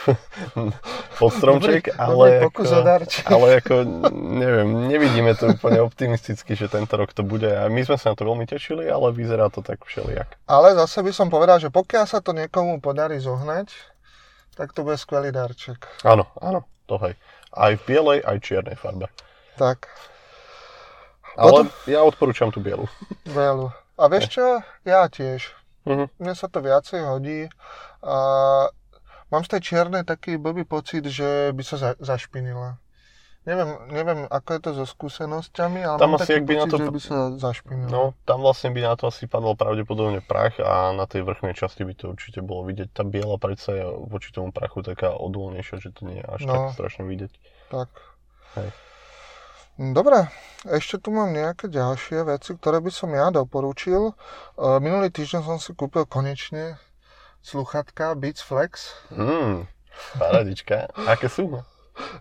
pod 1.20 1.32
stromček, 1.36 1.92
Dobrý- 1.92 2.00
ale, 2.00 2.28
dobrý 2.40 2.48
ako, 2.48 2.62
darček. 2.82 3.24
ale 3.28 3.48
ako, 3.60 3.76
neviem, 4.16 4.88
nevidíme 4.88 5.36
to 5.36 5.52
úplne 5.52 5.84
optimisticky, 5.84 6.56
že 6.56 6.72
tento 6.72 6.96
rok 6.96 7.12
to 7.12 7.28
bude 7.28 7.44
a 7.44 7.68
my 7.68 7.84
sme 7.84 8.00
sa 8.00 8.12
na 8.12 8.16
to 8.16 8.24
veľmi 8.24 8.48
tešili, 8.48 8.88
ale 8.88 9.12
vyzerá 9.12 9.52
to 9.52 9.60
tak 9.60 9.84
všelijak. 9.84 10.32
Ale 10.48 10.80
zase 10.80 11.04
by 11.04 11.12
som 11.12 11.28
povedal, 11.28 11.60
že 11.60 11.68
pokiaľ 11.68 12.06
sa 12.08 12.24
to 12.24 12.32
niekomu 12.32 12.80
podarí 12.80 13.20
zohnať, 13.20 13.68
tak 14.56 14.72
to 14.72 14.88
bude 14.88 14.96
skvelý 14.96 15.36
darček. 15.36 15.84
Áno, 16.02 16.32
áno, 16.40 16.64
to 16.88 16.96
hej. 17.04 17.20
Aj 17.52 17.76
v 17.76 17.84
bielej, 17.84 18.24
aj 18.24 18.38
čiernej 18.40 18.80
farbe. 18.80 19.12
Tak, 19.56 19.92
Ale 21.36 21.68
ja 21.84 22.00
odporúčam 22.00 22.48
tú 22.48 22.64
bielu. 22.64 22.88
veľu. 23.28 23.76
A 23.96 24.04
vieš 24.08 24.32
čo? 24.32 24.64
Ja 24.84 25.04
tiež. 25.08 25.52
Mhm. 25.86 26.06
Mne 26.18 26.34
sa 26.34 26.46
to 26.46 26.60
viacej 26.60 27.00
hodí. 27.04 27.46
A 28.02 28.16
mám 29.28 29.42
z 29.42 29.50
tej 29.54 29.62
čiernej 29.64 30.02
taký 30.02 30.36
blbý 30.36 30.64
pocit, 30.64 31.04
že 31.04 31.50
by 31.50 31.62
sa 31.62 31.76
za, 31.78 31.90
zašpinila. 31.98 32.78
Neviem, 33.46 33.70
neviem, 33.88 34.20
ako 34.26 34.50
je 34.50 34.60
to 34.60 34.72
so 34.74 34.86
skúsenosťami, 34.88 35.78
ale 35.80 36.02
Tam 36.02 36.10
mám 36.10 36.18
asi, 36.18 36.34
taký 36.34 36.36
ak 36.36 36.44
by 36.44 36.54
na 36.56 36.60
pocit, 36.60 36.72
to- 36.72 36.80
že 36.80 36.90
by 36.90 37.00
sa 37.00 37.18
zašpinila. 37.38 37.90
No, 37.90 38.02
tam 38.24 38.42
vlastne 38.42 38.74
by 38.74 38.82
na 38.82 38.94
to 38.98 39.06
asi 39.06 39.24
padol 39.24 39.54
pravdepodobne 39.54 40.18
prach 40.20 40.58
a 40.58 40.90
na 40.92 41.06
tej 41.06 41.22
vrchnej 41.22 41.54
časti 41.54 41.86
by 41.86 41.94
to 41.94 42.10
určite 42.10 42.42
bolo 42.42 42.66
vidieť. 42.66 42.90
Tá 42.90 43.06
biela 43.06 43.38
predsa 43.38 43.70
je 43.72 43.86
voči 43.86 44.34
tomu 44.34 44.50
prachu 44.50 44.82
taká 44.82 45.14
odolnejšia, 45.14 45.78
že 45.78 45.94
to 45.94 46.10
nie 46.10 46.18
je 46.18 46.26
až 46.26 46.42
No. 46.42 46.54
tak 46.56 46.62
strašne 46.74 47.06
vidieť. 47.06 47.34
Tak. 47.70 47.90
Hej. 48.56 48.70
Dobre, 49.76 50.32
ešte 50.72 51.04
tu 51.04 51.12
mám 51.12 51.36
nejaké 51.36 51.68
ďalšie 51.68 52.24
veci, 52.24 52.56
ktoré 52.56 52.80
by 52.80 52.92
som 52.96 53.12
ja 53.12 53.28
doporučil. 53.28 54.08
E, 54.08 54.14
Minulý 54.80 55.12
týždeň 55.12 55.44
som 55.44 55.60
si 55.60 55.76
kúpil 55.76 56.08
konečne 56.08 56.80
sluchatka 57.44 58.16
Beats 58.16 58.40
Flex. 58.40 58.96
Mm, 59.12 59.68
paradička. 60.16 60.96
Aké 61.12 61.28
sú? 61.28 61.60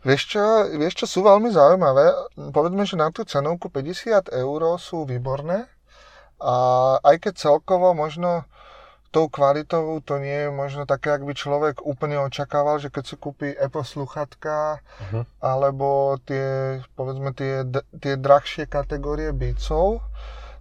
Vieš 0.03 0.35
čo, 0.35 0.43
vieš 0.75 0.99
čo, 0.99 1.07
sú 1.07 1.23
veľmi 1.23 1.55
zaujímavé. 1.55 2.35
Povedzme, 2.51 2.83
že 2.91 2.99
na 2.99 3.15
tú 3.15 3.23
cenovku 3.23 3.71
50 3.71 4.35
eur 4.35 4.61
sú 4.83 5.07
výborné. 5.07 5.71
A 6.43 6.55
aj 7.07 7.23
keď 7.23 7.35
celkovo 7.39 7.95
možno 7.95 8.51
tou 9.15 9.27
kvalitou 9.29 9.81
to 10.01 10.19
nie 10.19 10.35
je 10.41 10.51
možno 10.51 10.83
také, 10.85 11.13
ak 11.13 11.23
by 11.23 11.33
človek 11.33 11.75
úplne 11.81 12.19
očakával, 12.21 12.77
že 12.77 12.89
keď 12.89 13.05
si 13.05 13.15
kúpi 13.15 13.49
Apple 13.51 13.85
sluchatka 13.85 14.83
Mhm. 15.01 15.23
alebo 15.41 15.89
tie, 16.21 16.47
povedzme, 16.93 17.31
tie, 17.31 17.63
tie 17.95 18.15
drahšie 18.17 18.67
kategórie 18.67 19.31
Beatsov, 19.31 20.03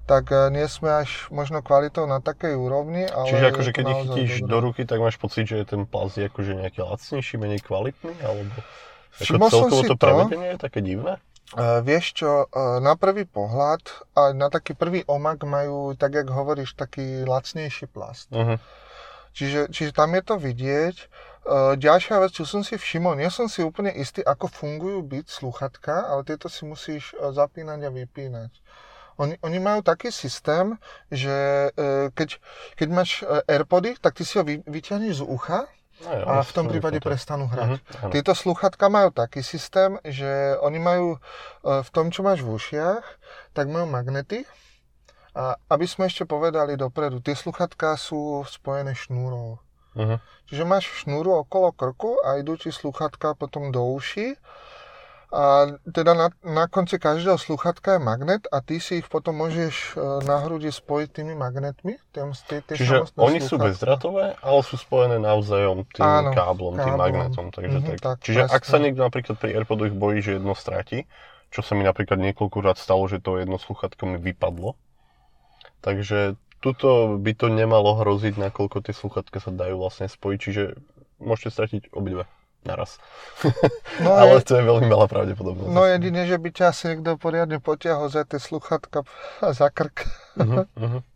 tak 0.06 0.30
eh, 0.30 0.48
nie 0.50 0.68
sme 0.68 1.02
až 1.02 1.10
možno 1.30 1.60
kvalitou 1.60 2.06
na 2.06 2.20
takej 2.20 2.54
úrovni, 2.54 3.08
ale 3.08 3.26
Čiže 3.26 3.46
akože 3.50 3.72
keď 3.72 3.86
ich 3.88 4.00
chytíš 4.04 4.32
dobré. 4.38 4.50
do 4.50 4.58
ruky, 4.62 4.82
tak 4.84 5.00
máš 5.00 5.16
pocit, 5.16 5.46
že 5.46 5.58
je 5.58 5.66
ten 5.66 5.82
plast 5.84 6.16
je 6.16 6.28
akože 6.28 6.54
nejaký 6.56 6.80
lacnejší, 6.82 7.36
menej 7.36 7.60
kvalitný, 7.60 8.14
alebo 8.20 8.52
ako 8.52 9.24
Všimol 9.24 9.50
celkovo 9.50 9.82
to 9.84 9.90
to. 9.90 9.98
prevedenie 9.98 10.48
je 10.50 10.60
také 10.60 10.80
divné? 10.80 11.18
Uh, 11.54 11.86
vieš 11.86 12.18
čo, 12.18 12.50
uh, 12.50 12.82
na 12.82 12.98
prvý 12.98 13.30
pohľad 13.30 13.86
a 14.18 14.34
na 14.34 14.50
taký 14.50 14.74
prvý 14.74 15.06
omak 15.06 15.46
majú, 15.46 15.94
tak 15.94 16.18
jak 16.18 16.26
hovoríš, 16.26 16.74
taký 16.74 17.30
lacnejší 17.30 17.86
plast. 17.94 18.34
Mhm. 18.34 18.58
Čiže, 19.34 19.62
čiže 19.70 19.92
tam 19.94 20.18
je 20.18 20.24
to 20.26 20.36
vidieť. 20.42 20.96
Uh, 21.46 21.78
ďalšia 21.78 22.18
vec, 22.22 22.34
čo 22.34 22.50
som 22.50 22.66
si 22.66 22.74
všimol, 22.74 23.22
nie 23.22 23.30
som 23.30 23.46
si 23.46 23.62
úplne 23.62 23.94
istý, 23.94 24.26
ako 24.26 24.50
fungujú 24.50 25.06
byť 25.06 25.26
sluchatka, 25.30 26.10
ale 26.10 26.26
tieto 26.26 26.50
si 26.50 26.66
musíš 26.66 27.14
zapínať 27.18 27.80
a 27.86 27.90
vypínať. 27.90 28.52
Oni, 29.22 29.38
oni 29.46 29.60
majú 29.62 29.86
taký 29.86 30.10
systém, 30.10 30.74
že 31.14 31.70
keď, 32.18 32.42
keď 32.74 32.88
máš 32.90 33.22
Airpody, 33.46 33.94
tak 34.02 34.18
ty 34.18 34.26
si 34.26 34.42
ho 34.42 34.44
vy, 34.44 34.66
vyťahneš 34.66 35.22
z 35.22 35.24
ucha 35.30 35.70
No, 36.04 36.30
a 36.30 36.42
v 36.42 36.52
tom 36.52 36.66
to- 36.66 36.72
prípade 36.72 37.00
to- 37.00 37.06
prestanú 37.06 37.48
hrať. 37.48 37.70
Mhm, 37.70 37.78
áno. 38.00 38.12
Tieto 38.12 38.34
sluchatka 38.34 38.86
majú 38.88 39.10
taký 39.10 39.40
systém, 39.40 39.96
že 40.04 40.28
oni 40.60 40.78
majú 40.78 41.08
e, 41.16 41.20
v 41.80 41.90
tom, 41.90 42.10
čo 42.10 42.22
máš 42.22 42.42
v 42.42 42.52
ušiach, 42.52 43.04
tak 43.52 43.68
majú 43.68 43.88
magnety. 43.88 44.44
A 45.34 45.58
aby 45.68 45.86
sme 45.86 46.06
ešte 46.06 46.24
povedali 46.24 46.76
dopredu, 46.76 47.18
tie 47.18 47.34
sluchatka 47.34 47.96
sú 47.96 48.46
spojené 48.46 48.94
šnúrou. 48.94 49.58
Mhm. 49.94 50.18
Čiže 50.46 50.64
máš 50.64 50.86
šnúru 50.96 51.34
okolo 51.40 51.72
krku 51.72 52.20
a 52.20 52.36
idú 52.36 52.54
ti 52.54 52.70
sluchatka 52.70 53.34
potom 53.34 53.70
do 53.70 53.82
uší. 53.82 54.36
A 55.34 55.44
teda 55.84 56.14
na, 56.14 56.28
na 56.46 56.70
konci 56.70 56.96
každého 56.96 57.36
sluchatka 57.36 57.98
je 57.98 58.02
magnet 58.02 58.46
a 58.48 58.62
ty 58.62 58.78
si 58.78 59.02
ich 59.02 59.10
potom 59.10 59.34
môžeš 59.36 59.98
e, 59.98 60.22
na 60.22 60.38
hrudi 60.40 60.70
spojiť 60.70 61.10
tými 61.12 61.34
magnetmi. 61.34 61.98
Tie, 62.14 62.22
tie, 62.46 62.60
tie 62.62 62.76
Čiže 62.76 63.10
oni 63.18 63.42
sú 63.42 63.58
slúchadká. 63.58 63.66
bezdratové, 63.66 64.38
ale 64.40 64.60
sú 64.62 64.78
spojené 64.78 65.18
navzájom 65.18 65.90
tým 65.90 66.06
Áno, 66.06 66.30
káblom, 66.30 66.78
tým 66.78 66.94
káblom. 66.94 67.02
magnetom. 67.02 67.46
Takže 67.50 67.70
Mhm, 67.74 67.88
tak. 67.88 67.98
tak, 68.00 68.18
Čiže 68.22 68.42
ak 68.46 68.62
presne. 68.62 68.70
sa 68.70 68.78
niekto 68.78 69.02
napríklad 69.02 69.36
pri 69.36 69.50
Airpodoch 69.54 69.90
bojí, 69.92 70.22
že 70.22 70.38
jedno 70.38 70.54
stratí, 70.54 71.10
čo 71.50 71.60
sa 71.60 71.74
mi 71.74 71.82
napríklad 71.82 72.22
niekoľkokrát 72.22 72.78
stalo, 72.78 73.10
že 73.10 73.18
to 73.18 73.42
jedno 73.42 73.58
sluchatko 73.58 74.06
mi 74.06 74.18
vypadlo. 74.20 74.78
Takže 75.82 76.20
tuto 76.60 77.18
by 77.18 77.34
to 77.34 77.50
nemalo 77.50 77.98
hroziť, 77.98 78.38
nakoľko 78.38 78.86
tie 78.86 78.94
sluchatka 78.94 79.42
sa 79.42 79.50
dajú 79.52 79.76
vlastne 79.76 80.06
spojiť, 80.08 80.40
čiže 80.40 80.64
môžete 81.18 81.50
stratiť 81.50 81.82
obidve 81.92 82.24
naraz. 82.64 82.98
No, 84.02 84.10
ale 84.20 84.40
je- 84.40 84.48
to 84.48 84.54
je 84.58 84.64
veľmi 84.64 84.88
malá 84.88 85.06
pravdepodobnosť. 85.06 85.70
No 85.70 85.84
jedine, 85.86 86.24
že 86.26 86.38
by 86.40 86.50
ťa 86.50 86.66
asi 86.72 86.84
niekto 86.94 87.16
poriadne 87.16 87.60
potiahol 87.60 88.08
za 88.12 88.24
tie 88.24 88.40
sluchatka 88.40 89.04
za 89.60 89.68
krk. 89.70 90.08
Mhm, 90.40 90.64
mhm. 90.76 91.00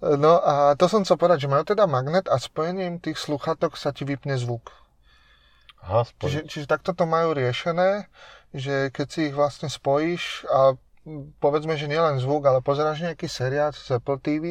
No 0.00 0.40
a 0.40 0.72
to 0.80 0.88
som 0.88 1.04
chcel 1.04 1.20
povedať, 1.20 1.44
že 1.44 1.52
majú 1.52 1.60
teda 1.60 1.84
magnet 1.84 2.24
a 2.24 2.40
spojením 2.40 2.96
tých 2.96 3.20
sluchatok 3.20 3.76
sa 3.76 3.92
ti 3.92 4.08
vypne 4.08 4.32
zvuk. 4.40 4.72
Aha, 5.84 6.08
spoj. 6.08 6.24
Čiže, 6.24 6.40
čiže 6.48 6.66
takto 6.72 6.96
to 6.96 7.04
majú 7.04 7.36
riešené, 7.36 8.08
že 8.56 8.88
keď 8.96 9.06
si 9.12 9.20
ich 9.28 9.36
vlastne 9.36 9.68
spojíš 9.68 10.48
a 10.48 10.72
povedzme, 11.38 11.74
že 11.76 11.86
nielen 11.86 12.18
zvuk, 12.18 12.44
ale 12.44 12.60
pozeráš 12.60 13.02
nejaký 13.02 13.26
seriál 13.26 13.70
z 13.70 13.98
Apple 13.98 14.18
TV, 14.18 14.44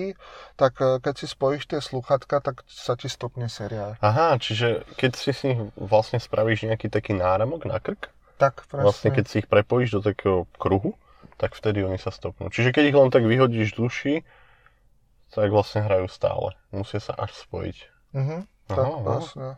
tak 0.55 0.77
e, 0.79 0.97
keď 0.99 1.13
si 1.19 1.25
spojíš 1.25 1.63
tie 1.67 1.79
sluchatka, 1.79 2.39
tak 2.39 2.63
sa 2.67 2.93
ti 2.99 3.07
stopne 3.07 3.47
seriál. 3.47 3.95
Aha, 3.99 4.37
čiže 4.37 4.83
keď 4.95 5.11
si 5.15 5.31
s 5.31 5.41
nich 5.45 5.59
vlastne 5.75 6.19
spravíš 6.19 6.69
nejaký 6.69 6.87
taký 6.87 7.15
náramok 7.15 7.65
na 7.65 7.79
krk, 7.79 8.09
Tak, 8.39 8.67
presne. 8.67 8.83
vlastne 8.85 9.09
keď 9.11 9.25
si 9.27 9.35
ich 9.43 9.47
prepojíš 9.47 9.99
do 9.99 10.01
takého 10.05 10.47
kruhu, 10.55 10.95
tak 11.39 11.55
vtedy 11.55 11.83
oni 11.83 11.99
sa 11.99 12.11
stopnú. 12.11 12.51
Čiže 12.51 12.75
keď 12.75 12.83
ich 12.91 12.97
len 12.99 13.09
tak 13.11 13.23
vyhodíš 13.23 13.75
duši, 13.75 14.23
tak 15.29 15.49
vlastne 15.53 15.85
hrajú 15.85 16.09
stále. 16.09 16.57
Musia 16.73 16.99
sa 16.99 17.13
až 17.15 17.31
spojiť. 17.47 17.77
Mhm, 18.17 18.37
tak 18.67 18.77
aha. 18.81 18.99
vlastne. 19.05 19.49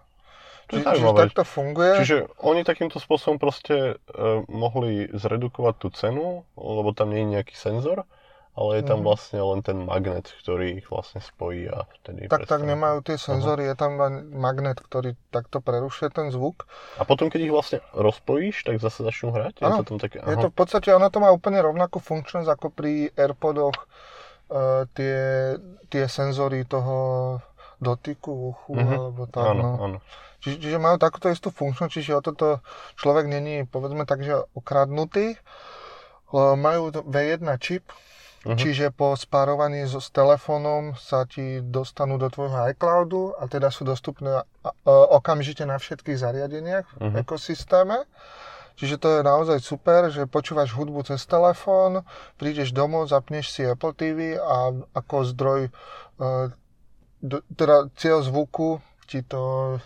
To 0.72 0.74
je 0.74 0.82
Či, 0.82 0.88
čiže 0.88 0.96
zaujímavé. 0.98 1.20
takto 1.22 1.44
funguje. 1.44 1.92
Čiže 1.98 2.18
oni 2.42 2.62
takýmto 2.62 2.98
spôsobom 2.98 3.38
proste 3.38 3.76
e, 3.92 4.24
mohli 4.48 4.92
zredukovať 5.10 5.76
tú 5.78 5.88
cenu, 5.92 6.26
lebo 6.54 6.90
tam 6.92 7.10
nie 7.10 7.20
je 7.20 7.34
nejaký 7.34 7.54
senzor, 7.54 8.08
ale 8.52 8.72
je 8.78 8.84
tam 8.86 9.00
Mhm. 9.00 9.06
vlastne 9.06 9.40
len 9.42 9.60
ten 9.60 9.78
magnet, 9.82 10.28
ktorý 10.34 10.78
ich 10.78 10.88
vlastne 10.88 11.20
spojí 11.22 11.68
a 11.68 11.84
vtedy 11.94 12.26
Tak, 12.26 12.48
tak 12.48 12.60
prestanú. 12.60 12.68
nemajú 12.70 12.98
tie 13.02 13.18
senzory, 13.18 13.64
je 13.64 13.76
tam 13.76 13.96
magnet, 14.30 14.76
ktorý 14.78 15.12
takto 15.30 15.60
prerušuje 15.60 16.10
ten 16.10 16.28
zvuk. 16.30 16.68
A 16.96 17.04
potom, 17.04 17.28
keď 17.28 17.40
ich 17.42 17.54
vlastne 17.54 17.80
rozpojíš, 17.92 18.64
tak 18.66 18.76
zase 18.78 19.02
začnú 19.02 19.32
hrať? 19.32 19.56
Je 19.58 19.66
Áno, 19.66 19.78
to 19.78 19.84
tam 19.86 19.98
také... 19.98 20.20
Je 20.20 20.28
aha. 20.30 20.42
to 20.42 20.48
v 20.48 20.58
podstate, 20.58 20.88
ono 20.90 21.08
to 21.08 21.18
má 21.18 21.30
úplne 21.30 21.60
rovnakú 21.60 21.98
funkčnosť 21.98 22.48
ako 22.50 22.68
pri 22.70 22.92
Airpodoch 23.14 23.76
uh, 24.50 24.84
tie, 24.90 25.56
tie 25.88 26.06
senzory 26.06 26.64
toho 26.66 27.40
dotyku 27.78 28.52
uchu, 28.52 28.72
Mhm. 28.74 28.94
alebo 28.94 29.22
tak. 29.26 29.48
Áno, 29.48 29.64
no. 29.66 29.72
áno. 29.82 29.98
Čiže, 30.42 30.58
čiže 30.58 30.78
majú 30.82 30.98
takúto 30.98 31.30
istú 31.30 31.54
funkčnosť, 31.54 31.92
čiže 31.94 32.18
o 32.18 32.22
toto 32.26 32.48
človek 32.98 33.30
není, 33.30 33.70
povedzme 33.70 34.10
tak, 34.10 34.26
že 34.26 34.42
okradnutý. 34.58 35.38
Uh, 36.32 36.58
majú 36.58 36.90
to 36.90 37.06
V1 37.06 37.46
čip, 37.62 37.86
Uh-huh. 38.42 38.58
Čiže 38.58 38.90
po 38.90 39.14
spárovaní 39.14 39.86
so, 39.86 40.02
s 40.02 40.10
telefónom 40.10 40.98
sa 40.98 41.30
ti 41.30 41.62
dostanú 41.62 42.18
do 42.18 42.26
tvojho 42.26 42.74
iCloudu 42.74 43.38
a 43.38 43.46
teda 43.46 43.70
sú 43.70 43.86
dostupné 43.86 44.42
okamžite 44.86 45.62
na 45.62 45.78
všetkých 45.78 46.18
zariadeniach 46.18 46.90
uh-huh. 46.90 47.14
v 47.14 47.16
ekosystéme. 47.22 48.02
Čiže 48.82 48.98
to 48.98 49.08
je 49.14 49.22
naozaj 49.22 49.62
super, 49.62 50.10
že 50.10 50.26
počúvaš 50.26 50.74
hudbu 50.74 51.06
cez 51.06 51.22
telefón, 51.30 52.02
prídeš 52.42 52.74
domov, 52.74 53.14
zapneš 53.14 53.54
si 53.54 53.62
Apple 53.62 53.94
TV 53.94 54.42
a 54.42 54.74
ako 54.98 55.16
zdroj, 55.22 55.62
e, 55.70 55.72
teda 57.54 57.94
cieľ 57.94 58.26
zvuku 58.26 58.82
ti 59.06 59.22
to 59.22 59.78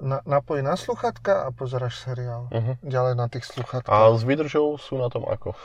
na, 0.00 0.20
napojí 0.26 0.62
na 0.62 0.76
sluchatka 0.76 1.46
a 1.46 1.50
pozeráš 1.50 2.04
seriál. 2.04 2.48
Uh-huh. 2.52 2.76
Ďalej 2.84 3.14
na 3.16 3.26
tých 3.28 3.44
sluchatkách. 3.48 3.92
A 3.92 4.12
s 4.12 4.22
výdržou 4.22 4.76
sú 4.76 5.00
na 5.00 5.08
tom 5.08 5.24
ako? 5.24 5.56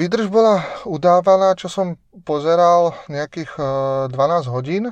Výdrž 0.00 0.32
bola 0.32 0.64
udávaná, 0.88 1.52
čo 1.52 1.68
som 1.68 2.00
pozeral, 2.24 2.96
nejakých 3.12 3.60
12 4.08 4.48
hodín. 4.48 4.88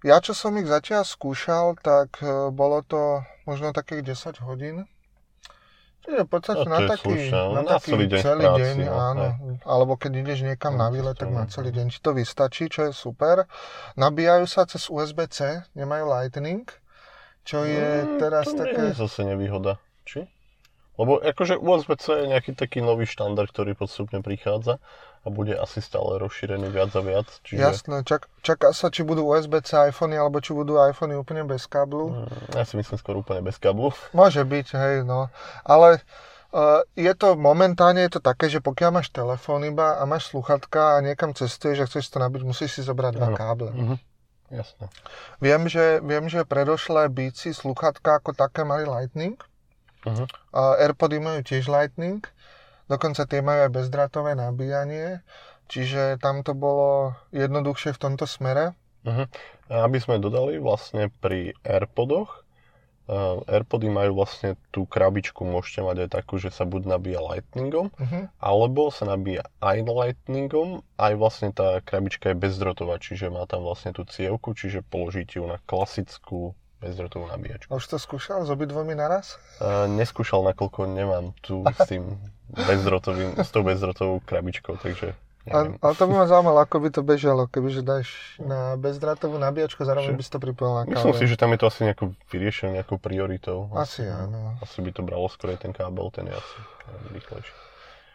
Ja, 0.00 0.24
čo 0.24 0.32
som 0.32 0.56
ich 0.56 0.68
zatiaľ 0.68 1.04
skúšal, 1.04 1.80
tak 1.80 2.20
e, 2.20 2.52
bolo 2.52 2.84
to 2.84 3.24
možno 3.48 3.72
takých 3.72 4.12
10 4.12 4.44
hodín. 4.44 4.84
Čiže 6.04 6.28
v 6.28 6.28
podstate 6.28 6.68
no, 6.68 6.76
na 6.76 6.80
taký, 6.84 7.32
na, 7.32 7.40
na 7.56 7.62
taký 7.64 7.96
celý 7.96 8.06
deň, 8.12 8.20
celý 8.20 8.44
práci, 8.44 8.60
deň 8.60 8.76
no, 8.84 8.92
áno. 8.92 9.24
Ne. 9.24 9.56
Alebo 9.64 9.96
keď 9.96 10.12
ideš 10.20 10.44
niekam 10.44 10.76
no, 10.76 10.84
na 10.84 10.88
výlet, 10.92 11.16
tak 11.16 11.32
na 11.32 11.48
celý 11.48 11.72
deň 11.72 11.86
ti 11.88 12.04
to 12.04 12.12
vystačí, 12.12 12.68
čo 12.68 12.88
je 12.88 12.92
super. 12.92 13.48
Nabíjajú 13.96 14.44
sa 14.44 14.68
cez 14.68 14.92
USB-C, 14.92 15.72
nemajú 15.72 16.04
Lightning, 16.04 16.68
čo 17.44 17.68
je 17.68 18.08
mm, 18.08 18.18
teraz 18.18 18.48
to 18.48 18.64
také... 18.64 18.80
To 18.80 18.88
je 18.90 19.00
zase 19.04 19.20
nevýhoda, 19.28 19.76
či? 20.08 20.24
Lebo 20.94 21.18
akože 21.18 21.58
USB-C 21.58 22.24
je 22.24 22.26
nejaký 22.30 22.54
taký 22.54 22.78
nový 22.78 23.04
štandard, 23.04 23.50
ktorý 23.50 23.74
postupne 23.74 24.22
prichádza 24.22 24.78
a 25.24 25.26
bude 25.26 25.56
asi 25.56 25.82
stále 25.82 26.22
rozšírený 26.22 26.70
viac 26.70 26.94
a 26.94 27.02
viac. 27.02 27.28
Čiže... 27.42 27.58
Jasné, 27.58 27.96
čak, 28.06 28.30
čaká 28.46 28.70
sa, 28.70 28.94
či 28.94 29.02
budú 29.02 29.26
USB-C 29.26 29.90
iPhony, 29.90 30.14
alebo 30.14 30.38
či 30.38 30.54
budú 30.54 30.78
iPhony 30.78 31.18
úplne 31.18 31.42
bez 31.48 31.66
káblu. 31.66 32.14
Mm, 32.14 32.54
ja 32.54 32.62
si 32.62 32.78
myslím 32.78 32.96
skôr 33.00 33.18
úplne 33.18 33.42
bez 33.42 33.58
káblu. 33.58 33.90
Môže 34.16 34.46
byť, 34.46 34.66
hej, 34.78 34.96
no. 35.02 35.34
Ale 35.66 35.98
uh, 36.54 36.86
je 36.94 37.12
to 37.18 37.34
momentálne 37.34 37.98
je 38.06 38.14
to 38.14 38.20
také, 38.22 38.46
že 38.46 38.62
pokiaľ 38.62 39.02
máš 39.02 39.10
telefón 39.10 39.66
iba 39.66 39.98
a 39.98 40.02
máš 40.06 40.30
sluchatka 40.30 40.96
a 40.96 41.02
niekam 41.02 41.34
cestuješ 41.34 41.84
a 41.84 41.88
chceš 41.90 42.14
to 42.14 42.22
nabiť, 42.22 42.40
musíš 42.46 42.78
si 42.78 42.80
zobrať 42.86 43.12
dva 43.18 43.28
káble. 43.34 43.74
Mm-hmm. 43.74 44.13
Jasné. 44.52 44.92
Viem, 45.40 45.68
že, 45.68 46.00
viem, 46.04 46.28
že 46.28 46.44
predošlé 46.44 47.08
Beatsy 47.08 47.56
sluchatka 47.56 48.20
ako 48.20 48.36
také 48.36 48.64
mali 48.64 48.84
Lightning, 48.84 49.40
Uh-huh. 50.04 50.28
A 50.52 50.76
Airpody 50.84 51.16
majú 51.16 51.40
tiež 51.40 51.66
Lightning, 51.66 52.20
dokonca 52.86 53.24
tie 53.24 53.40
majú 53.40 53.68
aj 53.68 53.72
bezdrátové 53.72 54.36
nabíjanie, 54.36 55.24
čiže 55.66 56.20
tam 56.20 56.44
to 56.44 56.52
bolo 56.52 57.16
jednoduchšie 57.32 57.96
v 57.96 58.00
tomto 58.00 58.28
smere. 58.28 58.76
Uh-huh. 59.04 59.24
Aby 59.72 59.98
sme 60.00 60.20
dodali 60.20 60.60
vlastne 60.60 61.08
pri 61.24 61.56
Airpodoch, 61.64 62.28
uh, 62.28 62.43
Airpody 63.44 63.92
majú 63.92 64.24
vlastne 64.24 64.56
tú 64.72 64.88
krabičku, 64.88 65.44
môžete 65.44 65.84
mať 65.84 65.96
aj 66.06 66.10
takú, 66.16 66.40
že 66.40 66.48
sa 66.48 66.64
buď 66.64 66.96
nabíja 66.96 67.20
lightningom, 67.20 67.92
uh-huh. 67.92 68.32
alebo 68.40 68.88
sa 68.88 69.04
nabíja 69.04 69.44
aj 69.60 69.84
lightningom, 69.84 70.80
aj 70.96 71.12
vlastne 71.20 71.52
tá 71.52 71.84
krabička 71.84 72.32
je 72.32 72.40
bezdrotová, 72.40 72.96
čiže 72.96 73.28
má 73.28 73.44
tam 73.44 73.68
vlastne 73.68 73.92
tú 73.92 74.08
cievku, 74.08 74.56
čiže 74.56 74.80
položíte 74.80 75.36
ju 75.36 75.44
na 75.44 75.60
klasickú 75.68 76.56
bezdrotovú 76.80 77.28
nabíjačku. 77.28 77.68
A 77.72 77.76
už 77.76 77.92
to 77.92 77.96
skúšal 78.00 78.44
s 78.44 78.50
obidvomi 78.52 78.96
naraz? 78.96 79.36
Uh, 79.60 79.84
neskúšal, 79.88 80.44
nakoľko 80.44 80.88
nemám 80.88 81.36
tu 81.44 81.60
s 81.60 81.80
tým 81.84 82.16
bezdrotovým, 82.68 83.36
s 83.36 83.48
tou 83.52 83.64
bezdrotovou 83.64 84.24
krabičkou, 84.24 84.80
takže 84.80 85.12
a, 85.52 85.76
ale 85.76 85.92
to 85.92 86.08
by 86.08 86.14
ma 86.16 86.24
zaujímalo, 86.24 86.58
ako 86.64 86.76
by 86.80 86.88
to 86.88 87.00
bežalo, 87.04 87.44
kebyže 87.44 87.84
dáš 87.84 88.08
na 88.40 88.80
bezdrátovú 88.80 89.36
nabíjačku, 89.36 89.84
zároveň 89.84 90.16
by 90.16 90.24
si 90.24 90.32
to 90.32 90.40
pripojil 90.40 90.72
na 90.72 90.84
kábel. 90.88 90.96
Myslím 90.96 91.20
si, 91.20 91.26
že 91.28 91.36
tam 91.36 91.52
je 91.52 91.58
to 91.60 91.66
asi 91.68 91.80
nejako 91.84 92.04
vyriešené 92.32 92.80
nejakou 92.80 92.96
prioritou. 92.96 93.68
Asi, 93.76 94.08
asi 94.08 94.08
áno. 94.08 94.56
Asi 94.64 94.80
by 94.80 94.90
to 94.96 95.04
bralo 95.04 95.28
skôr 95.28 95.52
ten 95.60 95.76
kábel, 95.76 96.08
ten 96.08 96.32
je 96.32 96.34
asi 96.36 96.56
rýchlejší. 97.12 97.52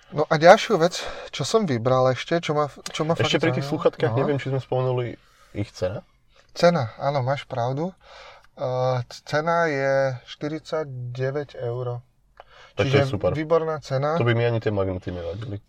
No 0.09 0.25
a 0.25 0.41
ďalšiu 0.41 0.81
vec, 0.81 1.05
čo 1.29 1.45
som 1.45 1.69
vybral 1.69 2.17
ešte, 2.17 2.41
čo 2.41 2.57
ma, 2.57 2.65
čo 2.89 3.05
ma 3.05 3.13
Ešte 3.13 3.37
pri 3.37 3.53
tých 3.53 3.69
sluchatkách, 3.69 4.09
no. 4.09 4.17
neviem, 4.17 4.41
či 4.41 4.49
sme 4.49 4.57
spomenuli 4.57 5.13
ich 5.53 5.69
cena. 5.69 6.01
Cena, 6.57 6.97
áno, 6.97 7.21
máš 7.21 7.45
pravdu. 7.45 7.93
Uh, 8.57 9.05
cena 9.05 9.69
je 9.69 10.17
49 10.25 11.53
eur. 11.61 12.01
Tak 12.73 12.89
Čiže 12.89 12.97
to 12.97 12.99
je 13.05 13.07
super. 13.13 13.31
výborná 13.37 13.77
cena. 13.85 14.17
To 14.17 14.25
by 14.25 14.33
mi 14.33 14.49
ani 14.49 14.57
tie 14.57 14.73
magnety 14.73 15.13
nevadili. 15.13 15.61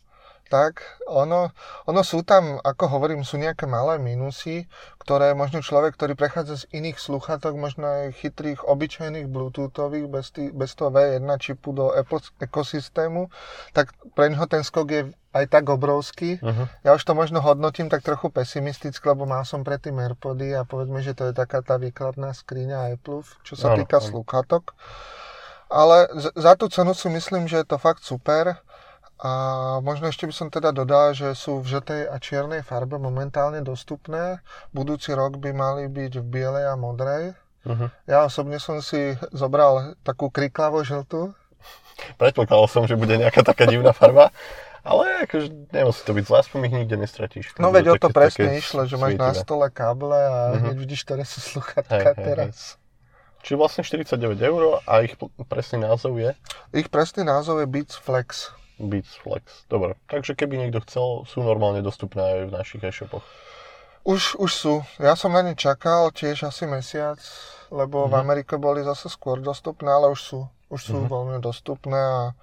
Tak, 0.50 0.82
ono, 1.06 1.54
ono 1.86 2.02
sú 2.02 2.26
tam, 2.26 2.58
ako 2.58 2.90
hovorím, 2.90 3.22
sú 3.22 3.38
nejaké 3.38 3.70
malé 3.70 4.02
minusy, 4.02 4.66
ktoré 4.98 5.30
možno 5.38 5.62
človek, 5.62 5.94
ktorý 5.94 6.18
prechádza 6.18 6.66
z 6.66 6.68
iných 6.74 6.98
sluchatok, 6.98 7.54
možno 7.54 7.86
aj 7.86 8.18
chytrých, 8.18 8.66
obyčajných 8.66 9.30
bluetoothových, 9.30 10.10
bez, 10.10 10.34
tý, 10.34 10.50
bez 10.50 10.74
toho 10.74 10.90
V1 10.90 11.22
čipu 11.38 11.70
do 11.70 11.94
Apple 11.94 12.18
ekosystému, 12.42 13.30
tak 13.70 13.94
pre 14.18 14.26
neho 14.26 14.42
ten 14.50 14.66
skok 14.66 14.88
je 14.90 15.02
aj 15.30 15.46
tak 15.46 15.70
obrovský. 15.70 16.42
Uh-huh. 16.42 16.66
Ja 16.82 16.98
už 16.98 17.06
to 17.06 17.14
možno 17.14 17.38
hodnotím 17.38 17.86
tak 17.86 18.02
trochu 18.02 18.34
pesimisticky, 18.34 19.06
lebo 19.06 19.30
mal 19.30 19.46
som 19.46 19.62
predtým 19.62 19.94
Airpody 20.02 20.50
a 20.58 20.66
povedzme, 20.66 20.98
že 20.98 21.14
to 21.14 21.30
je 21.30 21.34
taká 21.38 21.62
tá 21.62 21.78
výkladná 21.78 22.34
skriňa 22.34 22.98
Apple, 22.98 23.22
čo 23.46 23.54
sa 23.54 23.70
ano, 23.70 23.86
týka 23.86 24.02
ano. 24.02 24.06
sluchatok. 24.10 24.74
Ale 25.70 26.10
za 26.34 26.58
tú 26.58 26.66
cenu 26.66 26.90
si 26.98 27.06
myslím, 27.06 27.46
že 27.46 27.62
je 27.62 27.66
to 27.70 27.78
fakt 27.78 28.02
super. 28.02 28.58
A 29.20 29.30
možno 29.84 30.08
ešte 30.08 30.24
by 30.24 30.32
som 30.32 30.48
teda 30.48 30.72
dodal, 30.72 31.12
že 31.12 31.36
sú 31.36 31.60
v 31.60 31.76
žltej 31.76 32.08
a 32.08 32.16
čiernej 32.16 32.64
farbe 32.64 32.96
momentálne 32.96 33.60
dostupné. 33.60 34.40
Budúci 34.72 35.12
rok 35.12 35.36
by 35.36 35.52
mali 35.52 35.92
byť 35.92 36.24
v 36.24 36.26
bielej 36.26 36.64
a 36.72 36.74
modrej. 36.80 37.36
Uh-huh. 37.68 37.92
Ja 38.08 38.24
osobne 38.24 38.56
som 38.56 38.80
si 38.80 39.12
zobral 39.36 39.92
takú 40.00 40.32
kriklavo 40.32 40.80
žltú. 40.80 41.36
Predpokladal 42.16 42.64
som, 42.72 42.88
že 42.88 42.96
bude 42.96 43.12
nejaká 43.20 43.44
taká 43.44 43.68
divná 43.68 43.92
farba. 43.92 44.32
Ale 44.80 45.28
akože 45.28 45.68
nemusí 45.76 46.00
to 46.08 46.16
byť 46.16 46.24
zle, 46.24 46.36
aspoň 46.40 46.58
ich 46.72 46.76
nikde 46.80 46.96
nestratíš. 46.96 47.52
No 47.60 47.68
veď 47.68 47.92
o 47.92 47.94
to 48.00 48.08
presne 48.08 48.56
išlo, 48.56 48.88
že 48.88 48.96
máš 48.96 49.20
na 49.20 49.36
stole 49.36 49.68
káble 49.68 50.16
a 50.16 50.56
uh-huh. 50.56 50.60
hneď 50.64 50.76
vidíš, 50.80 51.04
ktoré 51.04 51.28
sú 51.28 51.44
sluchatka 51.44 52.16
hey, 52.16 52.24
teraz. 52.24 52.80
Hey. 52.80 53.44
Čiže 53.44 53.56
vlastne 53.60 53.82
49 53.84 54.40
eur 54.40 54.80
a 54.88 55.04
ich 55.04 55.20
presný 55.48 55.84
názov 55.84 56.16
je? 56.16 56.32
Ich 56.72 56.88
presný 56.88 57.28
názov 57.28 57.60
je 57.60 57.68
Beats 57.68 58.00
Flex. 58.00 58.56
Beats 58.80 59.20
Flex. 59.20 59.68
Dobre, 59.68 60.00
takže 60.08 60.32
keby 60.32 60.56
niekto 60.56 60.80
chcel, 60.88 61.28
sú 61.28 61.44
normálne 61.44 61.84
dostupné 61.84 62.20
aj 62.20 62.40
v 62.48 62.54
našich 62.56 62.82
e-shopoch. 62.82 63.24
Už, 64.00 64.40
už 64.40 64.50
sú. 64.50 64.74
Ja 64.96 65.12
som 65.12 65.36
na 65.36 65.44
ne 65.44 65.52
čakal 65.52 66.08
tiež 66.16 66.48
asi 66.48 66.64
mesiac, 66.64 67.20
lebo 67.68 68.04
mm-hmm. 68.04 68.12
v 68.12 68.14
mhm. 68.16 68.22
Amerike 68.24 68.54
boli 68.56 68.80
zase 68.80 69.12
skôr 69.12 69.44
dostupné, 69.44 69.92
ale 69.92 70.08
už 70.08 70.20
sú. 70.20 70.40
Už 70.72 70.80
sú 70.80 70.96
mm-hmm. 70.96 71.12
voľne 71.12 71.38
dostupné 71.44 72.00
a 72.00 72.22
e, 72.30 72.34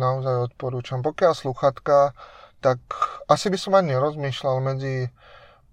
naozaj 0.00 0.54
odporúčam. 0.54 1.04
Pokiaľ 1.04 1.32
sluchatka, 1.36 2.16
tak 2.64 2.80
asi 3.28 3.52
by 3.52 3.58
som 3.60 3.76
ani 3.76 3.92
nerozmýšľal 3.92 4.56
medzi 4.64 5.12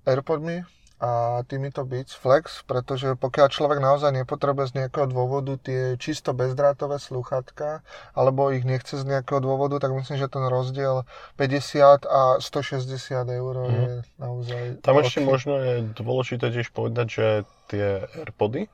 Airpodmi, 0.03 0.67
a 1.03 1.43
týmito 1.43 1.83
Beats 1.83 2.15
Flex, 2.15 2.63
pretože 2.63 3.19
pokiaľ 3.19 3.51
človek 3.51 3.83
naozaj 3.83 4.23
nepotrebuje 4.23 4.71
z 4.71 4.73
nejakého 4.79 5.11
dôvodu 5.11 5.59
tie 5.59 5.99
čisto 5.99 6.31
bezdrátové 6.31 6.95
slúchatka, 6.95 7.83
alebo 8.15 8.47
ich 8.55 8.63
nechce 8.63 8.95
z 8.95 9.03
nejakého 9.03 9.43
dôvodu, 9.43 9.83
tak 9.83 9.91
myslím, 9.91 10.15
že 10.15 10.31
ten 10.31 10.47
rozdiel 10.47 11.03
50 11.35 12.07
a 12.07 12.39
160 12.39 12.87
eur 13.19 13.55
mm. 13.59 13.67
je 13.67 13.87
naozaj... 14.15 14.61
Tam 14.79 14.95
ešte 15.03 15.19
možno 15.19 15.59
je 15.59 15.75
dôležité 15.91 16.55
tiež 16.55 16.71
povedať, 16.71 17.07
že 17.11 17.27
tie 17.67 18.07
AirPody 18.23 18.71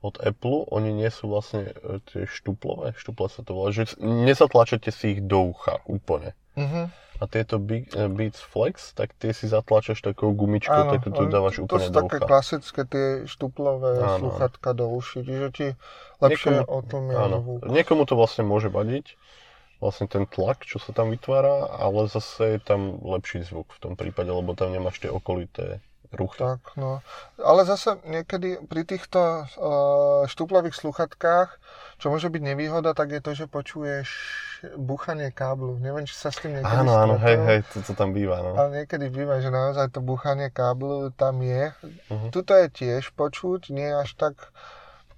od 0.00 0.16
Apple, 0.16 0.64
oni 0.72 0.96
nie 0.96 1.12
sú 1.12 1.28
vlastne 1.28 1.76
e, 1.76 2.00
tie 2.08 2.24
štuplové, 2.24 2.96
štuple 2.96 3.28
sa 3.28 3.44
to 3.44 3.52
volá, 3.52 3.68
že 3.68 4.00
nezatlačete 4.00 4.88
si 4.88 5.12
ich 5.12 5.20
do 5.20 5.52
ucha 5.52 5.84
úplne. 5.84 6.32
Mm-hmm. 6.56 7.09
A 7.20 7.28
tieto 7.28 7.60
eh, 7.60 7.84
Beats 8.08 8.40
Flex, 8.40 8.96
tak 8.96 9.12
tie 9.20 9.36
si 9.36 9.44
zatlačaš 9.44 10.00
takou 10.00 10.32
gumičkou, 10.32 10.72
áno, 10.72 10.96
tak 10.96 11.04
tu 11.04 11.22
dávaš 11.28 11.60
úplne. 11.60 11.68
To 11.68 11.78
sú 11.84 11.92
také 11.92 12.18
klasické 12.24 12.80
tie 12.88 13.06
štuplové 13.28 14.00
áno. 14.00 14.16
sluchatka 14.24 14.72
do 14.72 14.88
uši, 14.88 15.20
čiže 15.20 15.48
ti 15.52 15.66
lepšie 16.24 16.64
Niekomu, 16.64 16.72
otlmia 16.72 17.24
zvuk. 17.36 17.60
Niekomu 17.68 18.02
to 18.08 18.16
vlastne 18.16 18.48
môže 18.48 18.72
vadiť, 18.72 19.20
vlastne 19.84 20.08
ten 20.08 20.24
tlak, 20.24 20.64
čo 20.64 20.80
sa 20.80 20.96
tam 20.96 21.12
vytvára, 21.12 21.68
ale 21.76 22.08
zase 22.08 22.56
je 22.56 22.60
tam 22.64 22.96
lepší 23.04 23.44
zvuk 23.44 23.68
v 23.76 23.80
tom 23.84 23.92
prípade, 24.00 24.32
lebo 24.32 24.56
tam 24.56 24.72
nemáš 24.72 25.04
tie 25.04 25.12
okolité 25.12 25.84
ruchy. 26.12 26.40
Tak, 26.40 26.74
no. 26.74 27.04
Ale 27.38 27.62
zase 27.68 28.00
niekedy 28.08 28.64
pri 28.66 28.82
týchto 28.82 29.44
uh, 29.44 30.24
štuplových 30.26 30.74
sluchatkách, 30.74 31.48
čo 32.00 32.06
môže 32.10 32.32
byť 32.32 32.42
nevýhoda, 32.42 32.96
tak 32.96 33.12
je 33.14 33.20
to, 33.22 33.32
že 33.36 33.46
počuješ 33.46 34.08
búchanie 34.76 35.32
káblu. 35.32 35.80
Neviem, 35.80 36.04
či 36.04 36.14
sa 36.16 36.28
s 36.28 36.40
tým 36.40 36.58
niekedy 36.58 36.76
Áno, 36.84 36.92
áno, 36.92 37.14
hej, 37.20 37.36
hej, 37.36 37.60
to, 37.72 37.84
to 37.86 37.92
tam 37.96 38.12
býva, 38.12 38.40
no. 38.44 38.56
Ale 38.56 38.84
niekedy 38.84 39.08
býva, 39.08 39.40
že 39.40 39.48
naozaj 39.48 39.92
to 39.92 40.00
búchanie 40.04 40.52
káblu 40.52 41.12
tam 41.16 41.40
je. 41.40 41.72
Uh-huh. 41.82 42.28
Tuto 42.28 42.52
je 42.56 42.68
tiež 42.68 43.14
počuť, 43.16 43.72
nie 43.72 43.88
až 43.88 44.12
tak 44.16 44.36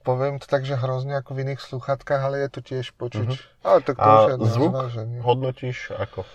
poviem 0.02 0.42
to 0.42 0.50
tak, 0.50 0.66
že 0.66 0.74
hrozne 0.74 1.14
ako 1.18 1.38
v 1.38 1.46
iných 1.46 1.62
sluchatkách, 1.62 2.22
ale 2.22 2.42
je 2.46 2.50
to 2.50 2.60
tiež 2.60 2.90
počuť. 2.98 3.28
Uh-huh. 3.30 3.66
Ale 3.66 3.78
tak 3.86 3.96
to 3.98 4.06
A 4.06 4.14
už 4.14 4.24
je 4.26 4.36
zvuk 4.50 4.72
hodnotíš 5.22 5.94
ako? 5.94 6.26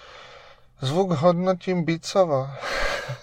Zvuk 0.78 1.18
hodnotím 1.18 1.82
bicovo. 1.84 2.48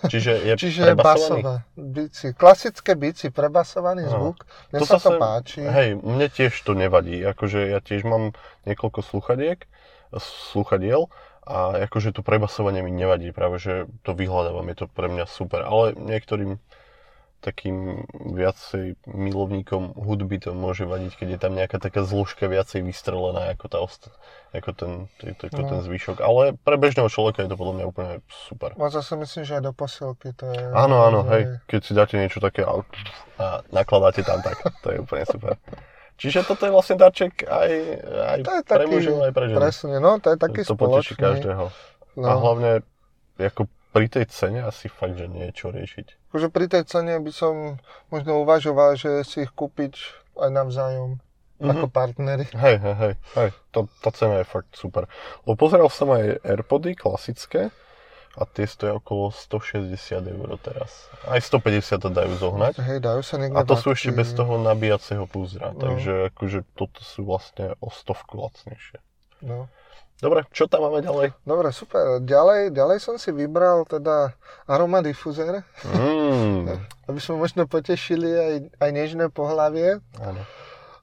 Čiže 0.08 0.32
je 0.42 0.52
Čiže 0.62 0.82
prebasovaný? 0.90 1.42
basové 1.42 1.54
bici. 1.76 2.26
Klasické 2.34 2.92
bici, 2.96 3.30
prebasovaný 3.30 4.08
Áno. 4.08 4.12
zvuk. 4.34 4.36
Mne 4.72 4.78
To 4.80 4.86
sa 4.86 4.98
to 4.98 5.10
páči. 5.16 5.62
Hej, 5.62 6.00
mne 6.00 6.26
tiež 6.26 6.50
to 6.62 6.74
nevadí. 6.74 7.20
Akože 7.20 7.70
ja 7.70 7.78
tiež 7.78 8.02
mám 8.02 8.34
niekoľko 8.64 9.00
sluchadiek, 9.00 9.68
sluchadiel 10.14 11.06
a 11.44 11.84
akože 11.84 12.16
to 12.16 12.24
prebasovanie 12.24 12.80
mi 12.80 12.90
nevadí. 12.90 13.30
Práve, 13.30 13.60
že 13.60 13.74
to 14.02 14.16
vyhľadávam, 14.16 14.64
je 14.72 14.76
to 14.80 14.86
pre 14.88 15.12
mňa 15.12 15.28
super. 15.28 15.62
Ale 15.62 15.92
niektorým 15.94 16.56
takým 17.44 18.00
viacej 18.26 18.96
milovníkom 19.04 19.92
hudby 19.94 20.38
to 20.38 20.50
môže 20.50 20.82
vadiť, 20.82 21.12
keď 21.14 21.28
je 21.28 21.38
tam 21.38 21.52
nejaká 21.52 21.76
taká 21.76 22.00
zložka 22.00 22.46
viacej 22.46 22.80
vystrelená 22.80 23.52
ako, 23.52 23.66
tá 23.66 23.78
ost- 23.78 24.08
ako, 24.50 24.70
ten, 24.72 24.90
ako 25.20 25.60
No. 25.60 25.68
ten 25.68 25.80
zvyšok. 25.82 26.16
Ale 26.18 26.56
pre 26.56 26.74
bežného 26.74 27.06
človeka 27.06 27.44
je 27.44 27.50
to 27.50 27.56
podľa 27.56 27.74
mňa 27.74 27.86
úplne 27.86 28.12
super. 28.26 28.72
No 28.74 28.88
zase 28.88 29.12
myslím, 29.14 29.42
že 29.42 29.52
aj 29.54 29.62
do 29.62 29.72
posilky 29.72 30.32
to 30.32 30.48
je... 30.48 30.62
Áno, 30.72 31.04
áno, 31.04 31.20
hej, 31.28 31.60
keď 31.64 31.80
si 31.80 31.92
dáte 31.92 32.14
niečo 32.16 32.38
také 32.38 32.62
a, 32.62 32.80
a 33.36 33.46
nakladáte 33.68 34.20
tam 34.20 34.40
tak, 34.40 34.56
to 34.80 34.88
je 34.88 34.98
úplne 34.98 35.22
super. 35.24 35.60
Čiže 36.14 36.46
toto 36.46 36.62
je 36.62 36.70
vlastne 36.70 36.94
darček 36.94 37.42
aj, 37.42 37.70
aj 38.06 38.38
To 38.40 38.52
je 38.52 38.62
pre 38.62 38.70
taký, 38.80 38.88
mužov, 38.88 39.18
aj 39.20 39.32
pre 39.32 39.44
ženy. 39.44 39.58
presne, 39.58 39.94
no 39.98 40.10
to 40.16 40.28
je 40.30 40.38
taký 40.38 40.60
to 40.62 40.72
poteší 40.72 41.12
spoločný. 41.12 41.18
každého. 41.18 41.64
No. 42.14 42.24
A 42.24 42.32
hlavne, 42.36 42.70
ako 43.36 43.66
pri 43.94 44.10
tej 44.10 44.26
cene 44.26 44.60
asi 44.60 44.90
fakt, 44.90 45.14
že 45.14 45.24
nie 45.24 45.46
je 45.48 45.54
čo 45.54 45.70
riešiť. 45.70 46.06
Akože 46.28 46.50
pri 46.50 46.66
tej 46.66 46.82
cene 46.84 47.14
by 47.16 47.30
som 47.30 47.78
možno 48.08 48.42
uvažoval, 48.42 48.94
že 48.94 49.22
si 49.22 49.46
ich 49.46 49.52
kúpiť 49.52 49.94
aj 50.36 50.50
navzájom, 50.50 51.22
Mhm. 51.56 51.70
ako 51.70 51.86
partnery. 51.88 52.44
Hej, 52.52 52.76
hej, 52.76 52.96
hej, 52.96 53.14
hej, 53.32 53.50
to, 53.70 53.86
tá 54.02 54.10
cena 54.10 54.42
je 54.42 54.44
fakt 54.44 54.74
super. 54.74 55.06
Lebo 55.40 55.54
pozeral 55.56 55.86
som 55.86 56.10
aj 56.10 56.42
Airpody 56.42 56.92
klasické 56.92 57.70
a 58.34 58.42
tie 58.44 58.66
stojí 58.66 58.90
okolo 58.92 59.30
160 59.30 59.94
eur 60.26 60.58
teraz. 60.58 61.06
Aj 61.22 61.38
150 61.38 61.94
to 61.96 62.10
dajú 62.10 62.34
zohnať. 62.34 62.82
Hej, 62.82 62.98
dajú 62.98 63.22
sa 63.22 63.38
niekde 63.38 63.54
A 63.54 63.62
to 63.62 63.78
sú 63.78 63.94
ešte 63.94 64.10
bez 64.10 64.34
toho 64.34 64.58
nabíjaceho 64.58 65.22
púzdra, 65.24 65.70
No. 65.70 65.78
takže 65.78 66.34
akože 66.34 66.66
toto 66.74 66.98
sú 67.00 67.22
vlastne 67.22 67.78
o 67.78 67.88
stovku 67.88 68.34
lacnejšie. 68.36 68.98
No. 69.40 69.70
Dobre, 70.16 70.46
čo 70.50 70.64
tam 70.64 70.82
máme 70.82 71.00
ďalej? 71.00 71.34
Dobre, 71.42 71.68
super. 71.68 72.18
Ďalej, 72.18 72.70
ďalej 72.70 72.98
som 72.98 73.14
si 73.14 73.28
vybral 73.28 73.82
teda 73.84 74.32
aroma 74.64 74.98
difuzér, 74.98 75.66
Mm, 75.84 76.70
aby 77.08 77.18
sme 77.18 77.36
možno 77.36 77.64
potešili 77.64 78.28
aj, 78.28 78.54
aj 78.78 78.90
nežné 78.90 79.26
pohlavie, 79.28 79.98
áno. 80.16 80.40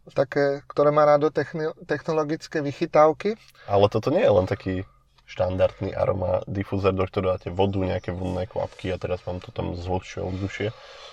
také, 0.09 0.63
ktoré 0.65 0.89
má 0.89 1.03
rádo 1.03 1.29
techni- 1.29 1.75
technologické 1.83 2.59
vychytávky. 2.59 3.35
Ale 3.65 3.85
toto 3.87 4.09
nie 4.09 4.19
je 4.19 4.31
len 4.31 4.45
taký 4.45 4.73
štandardný 5.23 5.91
aroma 5.91 6.43
difúzer, 6.43 6.91
do 6.91 7.03
ktorého 7.03 7.35
dáte 7.35 7.47
vodu, 7.47 7.77
nejaké 7.77 8.11
vodné 8.11 8.43
kvapky 8.45 8.89
a 8.89 8.97
teraz 8.97 9.21
vám 9.21 9.39
to 9.39 9.47
tam 9.49 9.71
zvlhčuje 9.73 10.19
ovzdušie. 10.19 10.67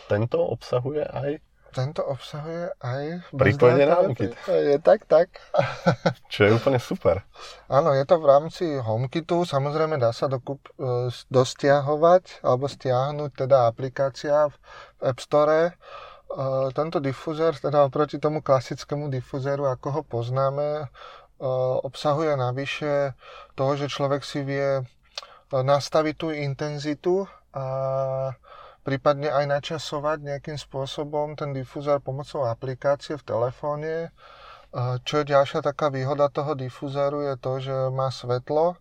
Tento 0.07 0.41
obsahuje 0.41 1.05
aj, 1.05 1.39
Tento 1.69 2.01
obsahuje 2.01 2.73
aj... 2.81 3.29
Pripojenie 3.29 3.85
na 3.85 4.01
HomeKit. 4.01 4.33
pripojenie. 4.33 4.77
Tak, 4.81 5.05
tak. 5.05 5.29
čo 6.33 6.49
je 6.49 6.51
úplne 6.57 6.81
super. 6.81 7.21
Áno, 7.69 7.93
je 7.93 8.05
to 8.09 8.17
v 8.17 8.27
rámci 8.27 8.65
HomeKitu, 8.81 9.45
samozrejme 9.45 10.01
dá 10.01 10.17
sa 10.17 10.33
dokup, 10.33 10.65
e, 10.81 11.13
dostiahovať 11.29 12.41
alebo 12.41 12.65
stiahnuť 12.69 13.31
teda 13.37 13.69
aplikácia 13.69 14.49
v 14.49 14.57
App 15.05 15.21
Store. 15.21 15.61
E, 15.69 15.73
Tento 16.73 16.99
difuzér, 17.05 17.61
teda 17.61 17.85
oproti 17.85 18.17
tomu 18.17 18.41
klasickému 18.41 19.13
difuzéru, 19.13 19.69
ako 19.69 20.01
ho 20.01 20.03
poznáme, 20.09 20.69
e, 20.81 20.87
obsahuje 21.85 22.33
navyše 22.33 23.13
toho, 23.53 23.77
že 23.77 23.93
človek 23.93 24.25
si 24.25 24.41
vie 24.41 24.85
nastaviť 25.49 26.15
tú 26.17 26.29
intenzitu 26.29 27.25
a 27.57 28.37
prípadne 28.81 29.29
aj 29.29 29.45
načasovať 29.49 30.19
nejakým 30.21 30.57
spôsobom 30.57 31.35
ten 31.35 31.51
difuzor 31.51 31.99
pomocou 31.99 32.45
aplikácie 32.45 33.15
v 33.15 33.25
telefóne. 33.25 33.95
E, 34.01 34.09
Čo 35.01 35.21
je 35.21 35.31
ďalšia 35.31 35.61
taká 35.61 35.89
výhoda 35.89 36.29
toho 36.29 36.53
difuzéru 36.55 37.23
je 37.23 37.35
to, 37.37 37.53
že 37.59 37.75
má 37.91 38.09
svetlo 38.09 38.77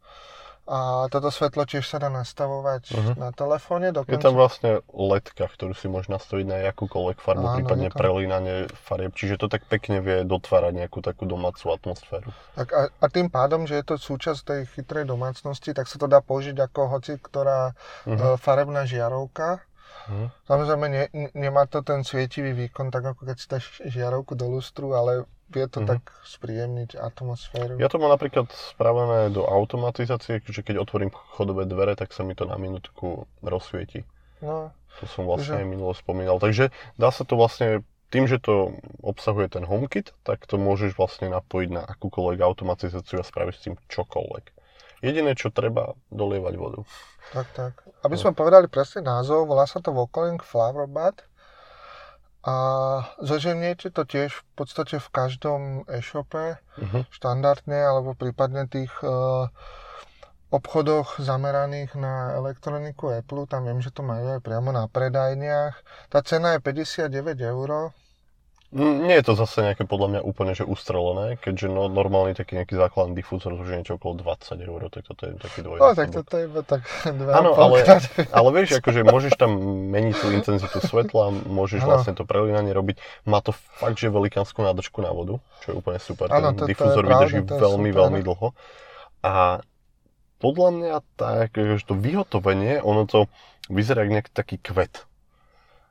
a 0.68 0.80
toto 1.08 1.32
svetlo 1.32 1.64
tiež 1.64 1.80
sa 1.82 1.96
dá 1.96 2.12
nastavovať 2.12 2.92
Mhm. 2.92 3.12
na 3.16 3.32
telefóne. 3.32 3.88
Je 3.88 3.96
Dokonca... 3.96 4.20
tam 4.20 4.36
vlastne 4.36 4.72
ledka, 4.86 5.48
ktorú 5.48 5.72
si 5.72 5.88
môžeš 5.88 6.12
nastaviť 6.12 6.44
na 6.46 6.58
jakúkoľvek 6.68 7.18
farbu, 7.18 7.40
Áno, 7.42 7.56
prípadne 7.56 7.88
je 7.88 7.94
tam. 7.96 8.00
prelínanie 8.04 8.58
farieb. 8.78 9.16
Čiže 9.16 9.40
to 9.40 9.48
tak 9.48 9.64
pekne 9.64 10.04
vie 10.04 10.28
dotvárať 10.28 10.76
nejakú 10.78 11.00
takú 11.00 11.24
domácu 11.24 11.72
atmosféru. 11.72 12.36
Tak 12.54 12.68
a, 12.70 12.82
a 12.92 13.06
tým 13.08 13.32
pádom, 13.32 13.64
že 13.64 13.80
je 13.80 13.86
to 13.86 13.96
súčasť 13.98 14.40
tej 14.44 14.62
chytrej 14.70 15.08
domácnosti, 15.08 15.72
tak 15.72 15.88
sa 15.88 15.96
to 15.96 16.04
dá 16.06 16.20
použiť 16.20 16.60
ako 16.60 16.82
hoci 16.90 17.16
ktorá 17.18 17.72
e, 18.04 18.14
farebná 18.36 18.84
žiarovka. 18.84 19.64
Samozrejme 20.44 20.86
ne, 20.88 21.04
ne- 21.12 21.32
nemá 21.34 21.66
to 21.66 21.82
ten 21.82 22.02
svietivý 22.02 22.54
výkon, 22.54 22.90
tak 22.90 23.06
ako 23.06 23.26
keď 23.26 23.36
si 23.36 23.48
dáš 23.48 23.66
žiarovku 23.84 24.34
do 24.34 24.48
lustru, 24.48 24.94
ale 24.94 25.24
vie 25.48 25.64
to 25.68 25.80
Mhm. 25.80 25.88
tak 25.88 26.02
spríjemniť 26.24 26.96
atmosféru. 26.96 27.80
Ja 27.80 27.88
to 27.88 28.00
mám 28.00 28.12
napríklad 28.12 28.48
spravené 28.52 29.32
do 29.32 29.44
automatizácie, 29.44 30.44
že 30.44 30.60
keď 30.60 30.84
otvorím 30.84 31.12
chodové 31.12 31.64
dvere, 31.64 31.96
tak 31.96 32.12
sa 32.12 32.24
mi 32.24 32.36
to 32.36 32.44
na 32.44 32.56
minútku 32.56 33.28
rozsvieti. 33.42 34.04
No, 34.42 34.72
To 34.98 35.06
som 35.06 35.30
vlastne 35.30 35.54
Takže- 35.54 35.62
aj 35.62 35.70
minulo 35.70 35.94
spomínal. 35.94 36.42
Takže 36.42 36.74
dá 36.98 37.14
sa 37.14 37.22
to 37.22 37.38
vlastne, 37.38 37.86
tým, 38.10 38.26
že 38.26 38.42
to 38.42 38.74
obsahuje 39.06 39.46
ten 39.46 39.62
HomeKit, 39.62 40.10
tak 40.26 40.50
to 40.50 40.58
môžeš 40.58 40.98
vlastne 40.98 41.30
napojiť 41.30 41.70
na 41.70 41.86
akúkoľvek 41.86 42.40
automatizáciu 42.42 43.22
a 43.22 43.24
spraviť 43.24 43.54
s 43.54 43.62
tým 43.62 43.76
čokoľvek. 43.94 44.57
Jediné, 45.00 45.34
čo 45.34 45.50
treba, 45.50 45.94
dolievať 46.10 46.54
vodu. 46.56 46.82
tak, 47.28 47.48
tak. 47.52 47.74
Aby 48.02 48.16
No. 48.16 48.22
sme 48.24 48.32
povedali 48.34 48.66
presne 48.66 49.02
názov, 49.02 49.46
volá 49.46 49.64
sa 49.64 49.78
to 49.78 49.92
Vocoling 49.92 50.40
Flower 50.40 50.86
Bud. 50.86 51.22
A 52.42 52.56
zoženiete 53.20 53.90
to 53.90 54.04
tiež 54.04 54.32
v 54.32 54.44
podstate 54.56 54.96
v 54.98 55.10
každom 55.10 55.62
e-shope, 55.86 56.56
Mhm. 56.78 57.04
štandardne, 57.10 57.76
alebo 57.76 58.16
prípadne 58.16 58.64
tých 58.66 58.94
e, 58.98 59.12
obchodoch 60.48 61.20
zameraných 61.20 61.92
na 61.94 62.32
elektroniku 62.34 63.12
Apple, 63.12 63.44
tam 63.46 63.68
viem, 63.68 63.84
že 63.84 63.92
to 63.92 64.00
majú 64.02 64.32
aj 64.32 64.40
priamo 64.40 64.72
na 64.72 64.88
predajniach. 64.88 65.76
Tá 66.08 66.24
cena 66.24 66.56
je 66.56 66.64
59 66.64 67.12
eur. 67.38 67.92
Nie 68.68 69.24
je 69.24 69.32
to 69.32 69.40
zase 69.40 69.64
nejaké 69.64 69.88
podľa 69.88 70.08
mňa 70.12 70.22
úplne 70.28 70.52
že 70.52 70.68
ustrelené, 70.68 71.40
keďže 71.40 71.72
no, 71.72 71.88
normálny 71.88 72.36
taký 72.36 72.60
nejaký 72.60 72.76
základný 72.76 73.16
difúzor 73.16 73.56
už 73.56 73.64
je 73.64 73.80
niečo 73.80 73.96
okolo 73.96 74.20
20 74.20 74.60
eur, 74.60 74.92
tak 74.92 75.08
toto 75.08 75.24
je 75.24 75.40
taký 75.40 75.64
No 75.64 75.80
tak 75.88 76.12
dvojnásobok. 76.12 76.12
toto 76.12 76.34
je 76.36 76.44
iba 76.52 76.62
tak 76.68 76.82
Áno, 77.08 77.50
2,5 77.56 77.64
ale, 77.64 77.78
ale 78.28 78.48
vieš, 78.52 78.70
akože 78.84 79.00
môžeš 79.08 79.34
tam 79.40 79.52
meniť 79.88 80.16
tú 80.20 80.28
intenzitu 80.36 80.78
svetla, 80.84 81.24
môžeš 81.48 81.80
Áno. 81.80 81.88
vlastne 81.96 82.12
to 82.12 82.28
prelínanie 82.28 82.76
robiť. 82.76 83.00
Má 83.24 83.40
to 83.40 83.56
fakt, 83.56 83.96
že 83.96 84.12
velikánsku 84.12 84.60
nádržku 84.60 85.00
na 85.00 85.16
vodu, 85.16 85.40
čo 85.64 85.72
je 85.72 85.76
úplne 85.80 86.00
super. 86.04 86.28
Áno, 86.28 86.52
Ten 86.52 86.60
to- 86.60 86.68
difúzor 86.68 87.08
vydrží 87.08 87.48
to 87.48 87.56
veľmi, 87.56 87.96
super. 87.96 88.00
veľmi 88.04 88.20
dlho. 88.20 88.48
A 89.24 89.64
podľa 90.38 90.70
mňa 90.76 90.96
tak, 91.16 91.56
že 91.56 91.88
to 91.88 91.96
vyhotovenie, 91.96 92.84
ono 92.84 93.08
to 93.08 93.32
vyzerá 93.72 94.04
ako 94.04 94.12
nejaký 94.12 94.32
taký 94.36 94.56
kvet. 94.60 95.08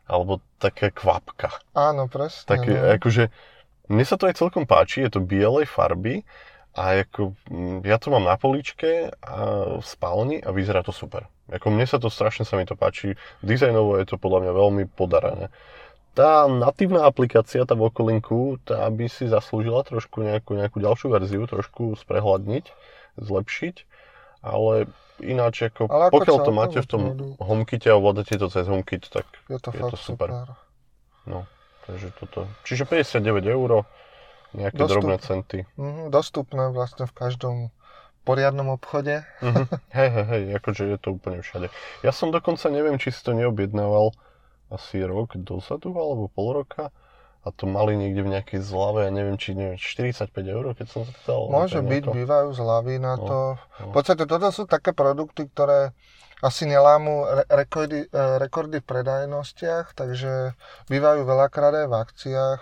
Alebo 0.06 0.38
taká 0.62 0.94
kvapka. 0.94 1.50
Áno, 1.74 2.06
presne. 2.06 2.46
Tak 2.46 2.60
no. 2.66 2.94
akože, 2.94 3.28
mne 3.90 4.04
sa 4.06 4.14
to 4.18 4.30
aj 4.30 4.38
celkom 4.38 4.64
páči, 4.66 5.02
je 5.06 5.18
to 5.18 5.20
bielej 5.22 5.66
farby 5.66 6.22
a 6.76 7.02
ako, 7.02 7.32
mm, 7.50 7.78
ja 7.88 7.96
to 7.96 8.12
mám 8.12 8.22
na 8.22 8.36
políčke 8.36 9.10
a 9.24 9.34
v 9.80 9.84
spálni 9.84 10.38
a 10.44 10.52
vyzerá 10.52 10.84
to 10.84 10.92
super. 10.92 11.26
Ako 11.48 11.70
mne 11.70 11.86
sa 11.86 11.96
to 11.96 12.10
strašne 12.10 12.42
sa 12.44 12.58
mi 12.58 12.66
to 12.66 12.74
páči, 12.74 13.14
dizajnovo 13.40 13.96
je 13.96 14.06
to 14.06 14.18
podľa 14.18 14.46
mňa 14.46 14.52
veľmi 14.52 14.84
podarené. 14.92 15.48
Tá 16.16 16.48
natívna 16.48 17.04
aplikácia, 17.04 17.68
tá 17.68 17.76
Vokolinku, 17.76 18.56
tá 18.64 18.88
by 18.88 19.04
si 19.04 19.28
zaslúžila 19.28 19.84
trošku 19.84 20.24
nejakú, 20.24 20.56
nejakú 20.56 20.80
ďalšiu 20.80 21.12
verziu, 21.12 21.44
trošku 21.44 21.92
sprehľadniť, 22.00 22.64
zlepšiť, 23.20 23.76
ale 24.40 24.88
ináč 25.22 25.68
ako, 25.68 25.88
Ale 25.88 26.08
ako 26.08 26.14
pokiaľ 26.20 26.36
to 26.42 26.52
máte 26.52 26.78
v 26.82 26.88
tom. 26.88 27.02
HomeKite 27.40 27.88
a 27.88 27.96
ovládate 27.96 28.36
to 28.36 28.46
cez 28.52 28.68
HomeKit, 28.68 29.08
tak 29.08 29.24
Je 29.48 29.56
to 29.60 29.70
je 29.72 29.82
to 29.86 29.96
super. 29.96 30.28
super. 30.28 30.56
No, 31.24 31.44
takže 31.84 32.12
toto. 32.20 32.46
Čiže 32.68 32.84
59 32.84 33.46
eur, 33.46 33.84
nejaké 34.54 34.78
Dostup. 34.78 35.02
drobné 35.02 35.16
centy. 35.20 35.58
Mhm, 35.76 36.08
dostupné 36.08 36.70
vlastne 36.70 37.04
v 37.08 37.14
každom 37.16 37.56
poriadnom 38.26 38.74
obchode. 38.74 39.22
Mhm. 39.40 39.62
Hej, 39.96 40.08
hej, 40.10 40.26
hej, 40.26 40.42
akože 40.58 40.82
je 40.90 40.98
to 40.98 41.08
úplne 41.14 41.40
všade. 41.40 41.70
Ja 42.02 42.10
som 42.10 42.34
dokonca, 42.34 42.66
neviem, 42.68 42.98
či 42.98 43.14
si 43.14 43.20
to 43.22 43.32
neobjednával 43.32 44.12
asi 44.66 44.98
rok 45.06 45.38
dozadu, 45.38 45.94
alebo 45.94 46.26
pol 46.26 46.62
roka. 46.62 46.90
A 47.46 47.52
to 47.52 47.64
mali 47.64 47.94
niekde 47.94 48.20
v 48.20 48.32
nejakej 48.32 48.58
zlave, 48.60 49.06
ja 49.06 49.12
neviem, 49.12 49.36
či 49.36 49.54
neviem, 49.54 49.78
45 49.78 50.34
eur, 50.42 50.74
keď 50.74 50.86
som 50.88 51.00
sa 51.00 51.14
pýtal. 51.14 51.40
Môže 51.46 51.78
byť, 51.78 52.02
nejako. 52.02 52.16
bývajú 52.16 52.48
zľavy 52.52 52.94
na 52.98 53.14
No, 53.14 53.22
to. 53.22 53.38
no. 53.54 53.86
V 53.86 53.92
podstate 53.94 54.24
toto 54.24 54.50
sú 54.50 54.66
také 54.66 54.90
produkty, 54.90 55.46
ktoré 55.46 55.94
asi 56.38 56.64
nelámu 56.64 57.22
re- 57.24 57.46
rekordy, 57.48 58.04
e, 58.04 58.08
rekordy 58.36 58.78
v 58.78 58.88
predajnostiach, 58.88 59.94
takže 59.94 60.58
bývajú 60.84 61.22
veľakrát 61.22 61.72
aj 61.72 61.86
v 61.86 61.94
akciách. 61.96 62.60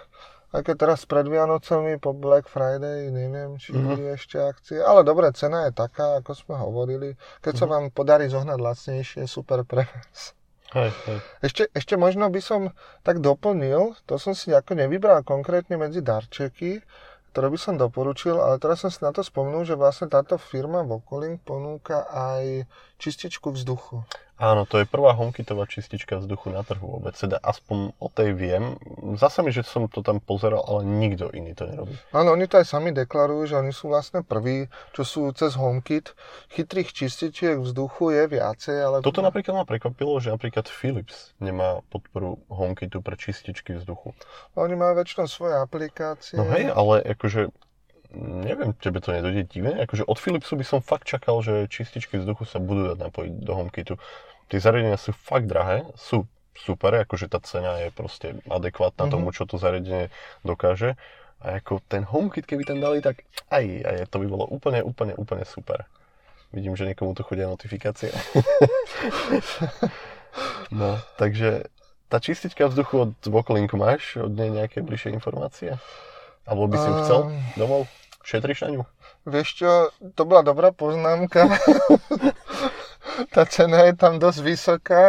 Aj 0.52 0.62
keď 0.62 0.74
teraz 0.78 1.02
pred 1.02 1.24
Vianocami 1.24 1.96
po 1.96 2.12
Black 2.12 2.46
Friday, 2.46 3.08
neviem, 3.08 3.56
či 3.56 3.72
Mhm. 3.72 3.80
budú 3.80 4.04
ešte 4.10 4.38
akcie. 4.38 4.78
Ale 4.78 5.02
dobre, 5.02 5.32
cena 5.32 5.64
je 5.64 5.72
taká, 5.72 6.20
ako 6.20 6.30
sme 6.32 6.54
hovorili. 6.56 7.08
Keď 7.40 7.52
Mhm. 7.52 7.58
sa 7.58 7.66
vám 7.66 7.84
podarí 7.88 8.28
zohnať 8.28 8.58
lacnejšie, 8.58 9.22
super 9.26 9.64
pre 9.64 9.82
vás. 9.82 10.36
Hej. 10.74 10.90
Ešte, 11.38 11.62
ešte 11.70 11.94
možno 11.94 12.26
by 12.34 12.40
som 12.42 12.74
tak 13.06 13.22
doplnil, 13.22 13.94
to 14.10 14.18
som 14.18 14.34
si 14.34 14.50
ako 14.50 14.74
nevybral 14.74 15.22
konkrétne 15.22 15.78
medzi 15.78 16.02
darčeky, 16.02 16.82
ktoré 17.30 17.46
by 17.50 17.58
som 17.58 17.74
doporučil, 17.74 18.38
ale 18.38 18.58
teraz 18.58 18.82
som 18.82 18.90
si 18.90 18.98
na 19.02 19.14
to 19.14 19.22
spomenul, 19.22 19.62
že 19.62 19.78
vlastne 19.78 20.10
táto 20.10 20.38
firma 20.38 20.87
Vokolink 20.87 21.42
ponúka 21.42 22.06
aj 22.10 22.66
čističku 22.98 23.54
vzduchu. 23.54 24.02
Áno, 24.34 24.66
to 24.66 24.82
je 24.82 24.86
prvá 24.90 25.14
homekitová 25.14 25.62
čistička 25.70 26.18
vzduchu 26.18 26.50
na 26.50 26.66
trhu 26.66 26.98
vôbec, 26.98 27.14
teda 27.14 27.38
aspoň 27.38 27.94
o 28.02 28.10
tej 28.10 28.34
viem. 28.34 28.74
Zasa 29.14 29.46
mi, 29.46 29.54
že 29.54 29.62
som 29.62 29.86
to 29.86 30.02
tam 30.02 30.18
pozeral, 30.18 30.66
ale 30.66 30.82
nikto 30.82 31.30
iný 31.30 31.54
to 31.54 31.70
nerobí. 31.70 31.94
Áno, 32.10 32.34
oni 32.34 32.50
to 32.50 32.58
aj 32.58 32.66
sami 32.66 32.90
deklarujú, 32.90 33.54
že 33.54 33.56
oni 33.62 33.70
sú 33.70 33.94
vlastne 33.94 34.26
prví, 34.26 34.66
čo 34.90 35.06
sú 35.06 35.30
cez 35.38 35.54
HomeKit. 35.54 36.18
Chytrých 36.50 36.90
čističiek 36.90 37.62
vzduchu 37.62 38.10
je 38.10 38.22
viacej, 38.26 38.76
ale... 38.82 38.96
Toto 39.06 39.22
napríklad 39.22 39.54
ma 39.54 39.64
prekvapilo, 39.64 40.18
že 40.18 40.34
napríklad 40.34 40.66
Philips 40.66 41.30
nemá 41.38 41.86
podporu 41.94 42.42
HomeKitu 42.50 43.06
pre 43.06 43.14
čističky 43.14 43.78
vzduchu. 43.78 44.18
Oni 44.58 44.74
majú 44.74 44.98
väčšinou 44.98 45.30
svoje 45.30 45.54
aplikácie. 45.62 46.34
No 46.34 46.50
hej, 46.50 46.74
ale 46.74 47.06
akože 47.06 47.54
neviem, 48.16 48.72
tebe 48.79 49.00
to 49.03 49.12
nedojde 49.12 49.44
divne. 49.50 49.77
Akože 49.83 50.07
od 50.07 50.18
Philipsu 50.18 50.55
by 50.57 50.64
som 50.64 50.79
fakt 50.81 51.05
čakal, 51.07 51.42
že 51.42 51.66
čističky 51.68 52.18
vzduchu 52.18 52.46
sa 52.46 52.59
budú 52.62 52.94
dať 52.94 52.98
napojiť 53.03 53.33
do 53.42 53.53
HomeKitu. 53.55 53.94
Tie 54.48 54.59
zariadenia 54.61 54.96
sú 54.96 55.11
fakt 55.12 55.50
drahé, 55.50 55.85
sú 55.98 56.24
super, 56.55 56.94
akože 57.03 57.27
tá 57.27 57.42
cena 57.42 57.83
je 57.83 57.90
proste 57.90 58.38
adekvátna 58.46 59.07
Mhm. 59.07 59.12
tomu, 59.12 59.27
čo 59.35 59.42
to 59.44 59.59
zariadenie 59.59 60.09
dokáže. 60.46 60.94
A 61.42 61.59
ako 61.61 61.83
ten 61.90 62.07
HomeKit, 62.07 62.46
keby 62.46 62.64
tam 62.64 62.79
dali, 62.81 63.03
tak 63.03 63.27
aj, 63.50 63.64
aj 63.85 63.96
to 64.09 64.16
by 64.22 64.27
bolo 64.31 64.46
úplne, 64.48 64.81
úplne, 64.81 65.12
úplne 65.18 65.44
super. 65.44 65.85
Vidím, 66.55 66.79
že 66.79 66.87
niekomu 66.87 67.12
tu 67.18 67.27
chodia 67.27 67.50
notifikácie. 67.50 68.14
no, 70.70 71.03
takže 71.18 71.66
tá 72.09 72.22
čistička 72.22 72.70
vzduchu 72.70 73.11
od 73.11 73.12
Vokolinku 73.27 73.74
máš 73.74 74.16
od 74.22 74.31
nej 74.31 74.48
nejaké 74.55 74.81
bližšie 74.87 75.11
informácie? 75.11 75.74
Alebo 76.44 76.68
by 76.70 76.77
si 76.79 76.88
ju 76.92 76.96
chcel 77.03 77.18
Ehm. 77.27 77.59
domov? 77.59 77.88
Šetriš 78.24 78.64
na 78.64 78.68
ňu? 78.72 78.82
Vieš 79.28 79.48
čo, 79.60 79.70
to 80.16 80.22
bola 80.24 80.40
dobrá 80.40 80.72
poznámka. 80.72 81.44
tá 83.34 83.44
cena 83.44 83.84
je 83.87 83.94
tam 83.94 84.16
dosť 84.16 84.40
vysoká. 84.40 85.02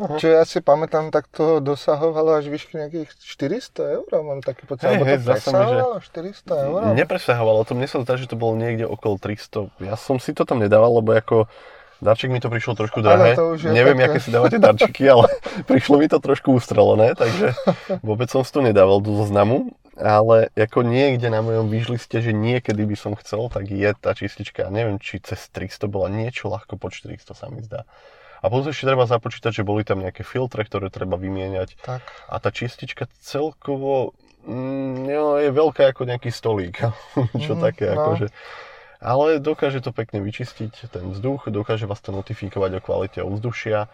Aha. 0.00 0.16
Čo 0.16 0.26
ja 0.32 0.42
si 0.48 0.64
pamätám, 0.64 1.12
tak 1.12 1.28
to 1.28 1.60
dosahovalo 1.60 2.40
až 2.40 2.48
výšky 2.48 2.80
nejakých 2.80 3.12
400 3.20 3.96
eur. 4.00 4.08
Mám 4.08 4.40
taký 4.40 4.64
pocit, 4.64 4.88
alebo 4.88 5.04
hej, 5.04 5.20
to 5.20 5.24
sa 5.24 5.28
mi, 5.28 5.36
že- 5.36 5.38
presahovalo 5.38 5.96
400 6.00 6.64
eur. 6.66 6.80
Nepresahovalo 6.96 7.60
to, 7.68 7.72
mne 7.76 7.88
sa 7.88 7.98
zdá, 8.02 8.14
že 8.16 8.26
to 8.26 8.36
bolo 8.40 8.56
niekde 8.56 8.88
okolo 8.88 9.20
300. 9.20 9.68
Ja 9.84 9.94
som 10.00 10.16
si 10.16 10.32
to 10.32 10.48
tam 10.48 10.58
nedával, 10.58 10.98
lebo 10.98 11.12
ako 11.12 11.36
darček 12.02 12.34
mi 12.34 12.42
to 12.42 12.50
prišlo 12.50 12.74
trošku 12.74 12.98
drahé. 12.98 13.38
Neviem, 13.70 14.00
také. 14.00 14.08
aké 14.10 14.18
si 14.18 14.30
dávate 14.34 14.58
darčeky, 14.58 15.06
ale 15.06 15.30
prišlo 15.70 16.02
mi 16.02 16.10
to 16.10 16.18
trošku 16.18 16.56
ustrelené, 16.58 17.14
takže 17.14 17.54
vôbec 18.06 18.26
som 18.26 18.42
si 18.42 18.50
to 18.50 18.60
nedával 18.60 18.98
do 18.98 19.14
zoznamu. 19.22 19.70
Ale 19.92 20.48
ako 20.56 20.88
niekde 20.88 21.28
na 21.28 21.44
mojom 21.44 21.68
výžliste, 21.68 22.16
že 22.24 22.32
niekedy 22.32 22.88
by 22.88 22.96
som 22.96 23.12
chcel, 23.20 23.52
tak 23.52 23.68
je 23.68 23.92
tá 23.92 24.16
čistička, 24.16 24.72
neviem, 24.72 24.96
či 24.96 25.20
cez 25.20 25.52
300 25.52 25.84
bola 25.92 26.08
niečo 26.08 26.48
ľahko 26.48 26.80
po 26.80 26.88
400 26.88 27.36
sa 27.36 27.46
mi 27.52 27.60
zdá. 27.60 27.84
A 28.42 28.50
potom 28.50 28.74
ešte 28.74 28.90
treba 28.90 29.06
započítať, 29.06 29.62
že 29.62 29.62
boli 29.62 29.86
tam 29.86 30.02
nejaké 30.02 30.26
filtre, 30.26 30.66
ktoré 30.66 30.90
treba 30.90 31.14
vymieňať. 31.14 31.78
Tak. 31.78 32.02
A 32.26 32.34
tá 32.42 32.50
čistička 32.50 33.06
celkovo 33.22 34.18
mm, 34.42 35.06
je 35.46 35.50
veľká 35.54 35.94
ako 35.94 36.08
nejaký 36.10 36.34
stolík. 36.34 36.82
Čo 37.44 37.54
Mhm, 37.54 37.62
také, 37.62 37.92
no. 37.94 38.02
akože. 38.02 38.26
Ale 39.02 39.42
dokáže 39.42 39.82
to 39.82 39.90
pekne 39.90 40.22
vyčistiť, 40.22 40.90
ten 40.90 41.10
vzduch, 41.10 41.50
dokáže 41.50 41.90
vás 41.90 41.98
to 41.98 42.14
notifikovať 42.14 42.78
o 42.78 42.80
kvalite 42.82 43.18
ovzdušia. 43.22 43.90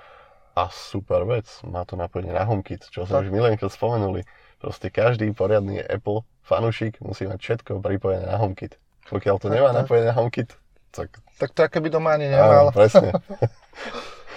A 0.55 0.69
super 0.69 1.23
vec, 1.25 1.47
má 1.63 1.83
to 1.83 1.95
napojenie 1.95 2.31
na 2.31 2.43
HomeKit, 2.43 2.87
čo 2.87 3.03
sme 3.03 3.21
už 3.21 3.31
milenko 3.31 3.67
spomenuli. 3.67 4.27
Proste 4.57 4.89
každý 4.89 5.31
poriadny 5.31 5.79
Apple 5.79 6.23
fanúšik 6.43 6.99
musí 6.99 7.25
mať 7.25 7.39
všetko 7.39 7.79
pripojené 7.79 8.25
na 8.25 8.37
HomeKit. 8.37 8.75
Pokiaľ 9.07 9.37
to 9.37 9.47
Tak, 9.47 9.55
nemá 9.55 9.71
tak. 9.71 9.79
napojené 9.81 10.07
na 10.07 10.15
HomeKit, 10.15 10.51
tak 10.91 11.09
Tak 11.37 11.51
to 11.51 11.61
aké 11.63 11.79
by 11.79 11.89
doma 11.89 12.13
ani 12.13 12.27
áno, 12.27 12.35
nemal. 12.35 12.67
presne. 12.71 13.15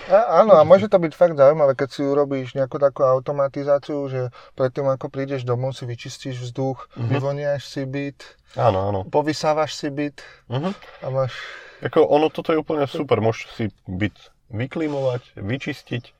A, 0.04 0.42
áno, 0.42 0.54
a 0.54 0.64
môže 0.64 0.86
to 0.86 0.98
byť 0.98 1.14
fakt 1.14 1.36
zaujímavé, 1.36 1.72
keď 1.74 1.90
si 1.90 2.02
urobíš 2.02 2.52
nejakú 2.52 2.76
takú 2.76 3.02
automatizáciu, 3.02 4.02
že 4.06 4.22
predtým 4.54 4.84
ako 4.88 5.08
prídeš 5.08 5.42
domov 5.42 5.72
si 5.72 5.86
vyčistíš 5.86 6.42
vzduch, 6.42 6.90
Mhm. 6.96 7.08
vyvoniaš 7.08 7.62
si 7.64 7.82
byt, 7.84 8.20
Áno, 8.54 8.82
áno. 8.84 9.00
povysávaš 9.06 9.74
si 9.74 9.88
byt 9.88 10.20
Mhm. 10.50 10.70
a 11.00 11.08
máš... 11.08 11.34
Ako 11.80 12.02
ono, 12.04 12.28
toto 12.28 12.50
je 12.50 12.58
úplne 12.58 12.86
super. 12.86 13.18
Môžete 13.18 13.50
si 13.54 13.66
byt 13.84 14.18
vyklimovať, 14.52 15.40
vyčistiť, 15.40 16.04
e, 16.08 16.14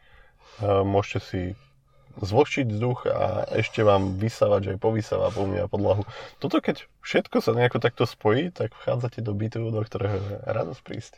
môžete 0.84 1.20
si 1.22 1.42
zvlhčiť 2.20 2.68
vzduch 2.68 3.08
a 3.08 3.48
ešte 3.56 3.88
vám 3.88 4.20
vysávač 4.20 4.76
aj 4.76 4.78
povysáva, 4.84 5.32
pomýva 5.32 5.72
podlahu. 5.72 6.04
Toto 6.44 6.60
keď 6.60 6.84
všetko 7.00 7.40
sa 7.40 7.56
nejako 7.56 7.80
takto 7.80 8.04
spojí, 8.04 8.52
tak 8.52 8.76
vchádzate 8.76 9.24
do 9.24 9.32
bytu, 9.32 9.72
do 9.72 9.80
ktorého 9.80 10.20
je 10.20 10.36
radosť 10.44 10.82
prísť. 10.84 11.14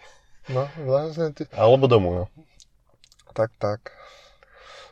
No, 0.51 0.67
vlastne 0.85 1.31
ty... 1.33 1.49
Alebo 1.55 1.87
domu, 1.87 2.13
no. 2.13 2.25
Tak, 3.33 3.49
tak. 3.57 3.95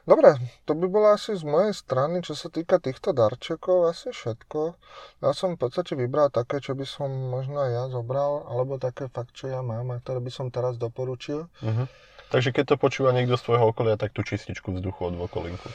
Dobre, 0.01 0.33
to 0.65 0.73
by 0.73 0.89
bolo 0.89 1.13
asi 1.13 1.37
z 1.37 1.45
mojej 1.45 1.77
strany, 1.77 2.25
čo 2.25 2.33
sa 2.33 2.49
týka 2.49 2.81
týchto 2.81 3.13
darčekov, 3.13 3.85
asi 3.85 4.09
všetko. 4.09 4.73
Ja 5.21 5.29
som 5.37 5.53
v 5.53 5.61
podstate 5.61 5.93
vybral 5.93 6.33
také, 6.33 6.57
čo 6.57 6.73
by 6.73 6.89
som 6.89 7.13
možno 7.29 7.61
aj 7.61 7.69
ja 7.69 7.85
zobral, 7.93 8.49
alebo 8.49 8.81
také 8.81 9.13
fakt, 9.13 9.37
čo 9.37 9.53
ja 9.53 9.61
mám 9.61 9.93
a 9.93 10.01
ktoré 10.01 10.17
by 10.17 10.31
som 10.33 10.49
teraz 10.49 10.81
doporučil. 10.81 11.45
Mhm. 11.61 11.85
Takže 12.31 12.49
keď 12.49 12.63
to 12.65 12.75
počúva 12.79 13.11
niekto 13.11 13.35
z 13.35 13.43
tvojho 13.43 13.69
okolia, 13.69 13.99
tak 13.99 14.15
tú 14.15 14.23
čističku 14.23 14.71
vzduchu 14.71 15.01
od 15.03 15.15
Vokolinku. 15.19 15.67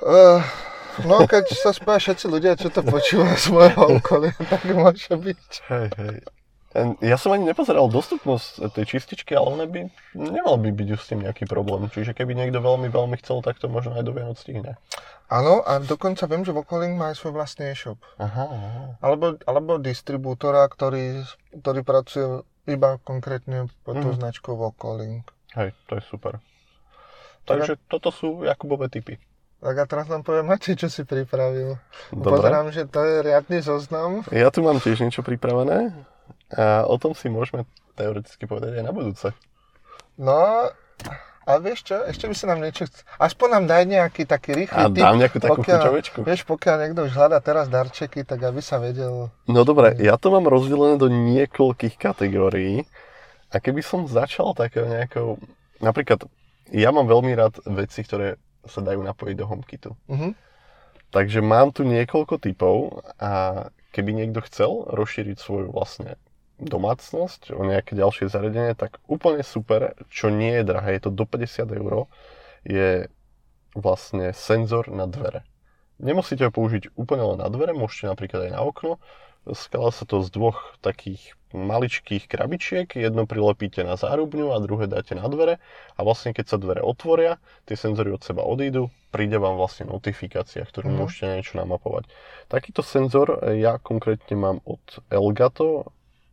Uh, 0.00 0.40
no, 1.04 1.24
keď 1.24 1.48
sa 1.56 1.72
spája 1.72 2.12
všetci 2.12 2.26
ľudia, 2.28 2.52
čo 2.54 2.68
to 2.68 2.84
počúva 2.84 3.32
z 3.34 3.48
môjho 3.48 3.96
okolia, 3.96 4.36
tak 4.44 4.64
môže 4.68 5.08
byť. 5.10 5.42
Hej, 5.68 5.88
hej. 5.96 6.16
Ja 7.02 7.18
som 7.18 7.34
ani 7.34 7.50
nepozeral 7.50 7.90
dostupnosť 7.90 8.70
tej 8.70 8.94
čističky, 8.94 9.34
ale 9.34 9.46
ona 9.50 9.66
by, 9.66 9.90
nemal 10.14 10.54
by 10.54 10.70
byť 10.70 10.88
už 10.94 11.00
s 11.02 11.08
tým 11.10 11.26
nejaký 11.26 11.50
problém. 11.50 11.90
Čiže 11.90 12.14
keby 12.14 12.38
niekto 12.38 12.62
veľmi, 12.62 12.86
veľmi 12.86 13.18
chcel, 13.18 13.42
tak 13.42 13.58
to 13.58 13.66
možno 13.66 13.98
aj 13.98 14.06
do 14.06 14.14
Vianoc 14.14 14.38
stihne. 14.38 14.78
Áno, 15.26 15.66
a 15.66 15.82
dokonca 15.82 16.30
viem, 16.30 16.46
že 16.46 16.54
Vokolink 16.54 16.94
má 16.94 17.10
aj 17.10 17.18
svoj 17.18 17.34
vlastný 17.34 17.74
e-shop. 17.74 17.98
Aha, 18.22 18.46
aha. 18.46 18.82
Alebo, 19.02 19.34
alebo 19.50 19.82
distribútora, 19.82 20.62
ktorý, 20.70 21.26
ktorý 21.50 21.80
pracuje 21.82 22.26
iba 22.70 23.02
konkrétne 23.02 23.66
pod 23.82 23.98
tou 23.98 24.14
Mhm. 24.14 24.18
značkou 24.22 24.54
Vokolink. 24.54 25.26
Hej, 25.54 25.74
to 25.86 25.98
je 25.98 26.02
super. 26.06 26.38
Tak 27.42 27.64
Takže 27.64 27.74
toto 27.88 28.10
sú 28.10 28.44
Jakubové 28.44 28.86
typy. 28.86 29.18
Tak 29.60 29.76
a 29.76 29.84
teraz 29.84 30.06
nám 30.08 30.24
povie 30.24 30.40
Matej, 30.40 30.72
čo 30.76 30.88
si 30.88 31.04
pripravil. 31.04 31.76
Dobre. 32.08 32.32
Pozerám, 32.32 32.72
že 32.72 32.88
to 32.88 33.00
je 33.02 33.16
riadny 33.20 33.60
zoznam. 33.60 34.24
Ja 34.32 34.48
tu 34.48 34.64
mám 34.64 34.80
tiež 34.80 35.04
niečo 35.04 35.20
pripravené 35.20 35.92
a 36.50 36.88
o 36.88 36.96
tom 36.96 37.12
si 37.12 37.28
môžeme 37.28 37.68
teoreticky 37.92 38.48
povedať 38.48 38.80
aj 38.80 38.84
na 38.86 38.92
budúce. 38.94 39.36
No, 40.16 40.68
a 41.44 41.50
vieš 41.58 41.92
čo, 41.92 41.96
ešte 42.06 42.24
by 42.24 42.34
si 42.36 42.44
nám 42.46 42.60
niečo... 42.60 42.88
Aspoň 43.18 43.48
nám 43.50 43.64
daj 43.68 43.84
nejaký 43.84 44.22
taký 44.24 44.54
rýchly 44.54 44.80
A 44.80 44.88
tip. 44.88 45.02
dám 45.02 45.16
nejakú 45.18 45.38
takú 45.40 45.60
pokiaľ- 45.60 45.76
kľúčovečku. 45.82 46.18
Vieš, 46.22 46.40
pokiaľ 46.46 46.76
niekto 46.80 47.00
už 47.04 47.12
hľadá 47.12 47.38
teraz 47.40 47.66
darčeky, 47.66 48.24
tak 48.24 48.40
aby 48.40 48.60
sa 48.60 48.78
vedel... 48.78 49.28
No 49.44 49.60
dobre, 49.64 49.92
ja 49.98 50.16
to 50.16 50.30
mám 50.30 50.46
rozdelené 50.46 50.96
do 50.96 51.10
niekoľkých 51.10 51.98
kategórií 51.98 52.86
a 53.50 53.56
keby 53.58 53.82
som 53.82 54.06
začal 54.06 54.54
takou 54.54 54.86
nejakou... 54.86 55.28
Napríklad, 55.82 56.26
ja 56.70 56.94
mám 56.94 57.10
veľmi 57.10 57.34
rád 57.34 57.58
veci, 57.66 58.06
ktoré 58.06 58.38
sa 58.64 58.84
dajú 58.84 59.02
napojiť 59.02 59.36
do 59.36 59.46
HomeKitu. 59.48 59.90
Mhm. 60.06 60.30
Takže 61.10 61.42
mám 61.42 61.74
tu 61.74 61.82
niekoľko 61.82 62.38
typov 62.38 63.02
a 63.18 63.66
keby 63.90 64.14
niekto 64.14 64.46
chcel 64.46 64.86
rozšíriť 64.94 65.42
svoju 65.42 65.74
vlastne 65.74 66.14
domácnosť 66.62 67.50
o 67.56 67.66
nejaké 67.66 67.98
ďalšie 67.98 68.30
zariadenie, 68.30 68.78
tak 68.78 69.02
úplne 69.10 69.42
super, 69.42 69.98
čo 70.12 70.30
nie 70.30 70.60
je 70.60 70.68
drahé, 70.70 71.00
je 71.00 71.10
to 71.10 71.10
do 71.10 71.24
50 71.26 71.66
eur, 71.66 72.06
je 72.62 73.10
vlastne 73.74 74.30
senzor 74.36 74.86
na 74.92 75.10
dvere. 75.10 75.42
Nemusíte 76.00 76.48
ho 76.48 76.52
použiť 76.52 76.96
úplne 76.96 77.24
len 77.34 77.38
na 77.40 77.48
dvere, 77.52 77.76
môžete 77.76 78.08
napríklad 78.08 78.48
aj 78.48 78.52
na 78.56 78.62
okno. 78.64 79.02
Skladá 79.48 79.90
sa 79.90 80.04
to 80.04 80.20
z 80.20 80.28
dvoch 80.30 80.76
takých 80.84 81.34
maličkých 81.50 82.30
krabičiek, 82.30 82.94
jedno 82.94 83.26
prilepíte 83.26 83.82
na 83.82 83.98
zárubňu 83.98 84.54
a 84.54 84.62
druhé 84.62 84.86
dáte 84.86 85.18
na 85.18 85.26
dvere 85.26 85.58
a 85.98 86.00
vlastne 86.06 86.30
keď 86.30 86.46
sa 86.46 86.56
dvere 86.62 86.78
otvoria, 86.78 87.42
tie 87.66 87.74
senzory 87.74 88.14
od 88.14 88.22
seba 88.22 88.46
odídu, 88.46 88.86
príde 89.10 89.34
vám 89.34 89.58
vlastne 89.58 89.90
notifikácia, 89.90 90.62
ktorú 90.62 90.94
Mhm. 90.94 90.96
môžete 90.96 91.24
niečo 91.26 91.58
namapovať. 91.58 92.06
Takýto 92.46 92.86
senzor 92.86 93.42
e, 93.42 93.58
ja 93.58 93.82
konkrétne 93.82 94.38
mám 94.38 94.56
od 94.62 94.82
Elgato 95.10 95.90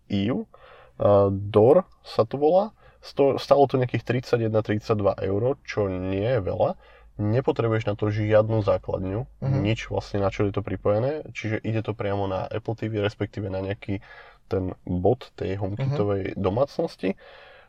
EU, 0.07 0.45
uh, 0.45 1.27
DOR 1.27 1.83
sa 1.99 2.23
to 2.23 2.39
volá, 2.39 2.71
stalo 3.03 3.67
to 3.67 3.75
nejakých 3.75 4.03
31-32 4.03 5.19
eur, 5.19 5.59
čo 5.67 5.91
nie 5.91 6.23
je 6.23 6.39
veľa. 6.39 6.79
Nepotrebuješ 7.17 7.83
na 7.85 7.93
to 7.93 8.07
žiadnu 8.07 8.61
základňu, 8.61 9.25
Mhm. 9.39 9.57
nič 9.61 9.87
vlastne 9.87 10.17
na 10.17 10.29
čo 10.29 10.43
je 10.43 10.51
to 10.51 10.61
pripojené, 10.61 11.25
čiže 11.31 11.59
ide 11.59 11.81
to 11.81 11.91
priamo 11.91 12.25
na 12.25 12.45
Apple 12.45 12.73
TV, 12.73 12.97
respektíve 12.97 13.47
na 13.47 13.59
nejaký 13.59 13.99
ten 14.45 14.71
bod 14.81 15.33
tej 15.33 15.57
HomeKitovej 15.57 16.33
domácnosti. 16.35 17.19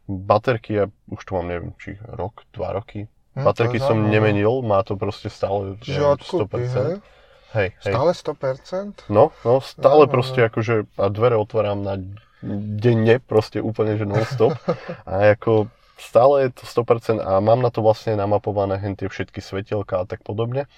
Baterky, 0.06 0.70
ja 0.72 0.84
už 1.06 1.20
to 1.20 1.34
mám 1.34 1.46
neviem, 1.46 1.74
či 1.76 1.96
rok, 2.02 2.46
dva 2.50 2.72
roky. 2.72 3.04
Hm, 3.34 3.44
Baterky 3.44 3.76
som 3.76 3.98
zaujímavé. 3.98 4.12
nemenil, 4.32 4.62
má 4.62 4.80
to 4.80 4.94
proste 4.94 5.28
stále 5.28 5.76
Čiže 5.78 5.98
neviem, 5.98 6.14
odkúpy, 6.14 6.62
hej? 6.62 6.94
Hej, 7.48 7.68
hej. 7.82 7.92
Stále 7.92 8.10
100%? 8.12 9.04
No, 9.08 9.32
no, 9.42 9.58
stále 9.58 10.04
Zaujímavé. 10.04 10.12
proste 10.12 10.40
akože, 10.42 10.74
a 10.94 11.04
dvere 11.08 11.34
otváram 11.34 11.80
na 11.80 11.96
denne, 12.76 13.18
proste 13.18 13.58
úplne, 13.58 13.96
že 13.96 14.04
non-stop. 14.04 14.54
A 15.04 15.32
ako 15.32 15.66
stále 15.98 16.48
je 16.48 16.50
to 16.54 16.64
100% 16.64 17.18
a 17.18 17.42
mám 17.42 17.60
na 17.60 17.68
to 17.68 17.82
vlastne 17.82 18.14
namapované 18.14 18.78
hen 18.78 18.94
tie 18.94 19.10
všetky 19.10 19.42
svetielka 19.42 20.00
a 20.00 20.04
tak 20.06 20.22
podobne. 20.22 20.70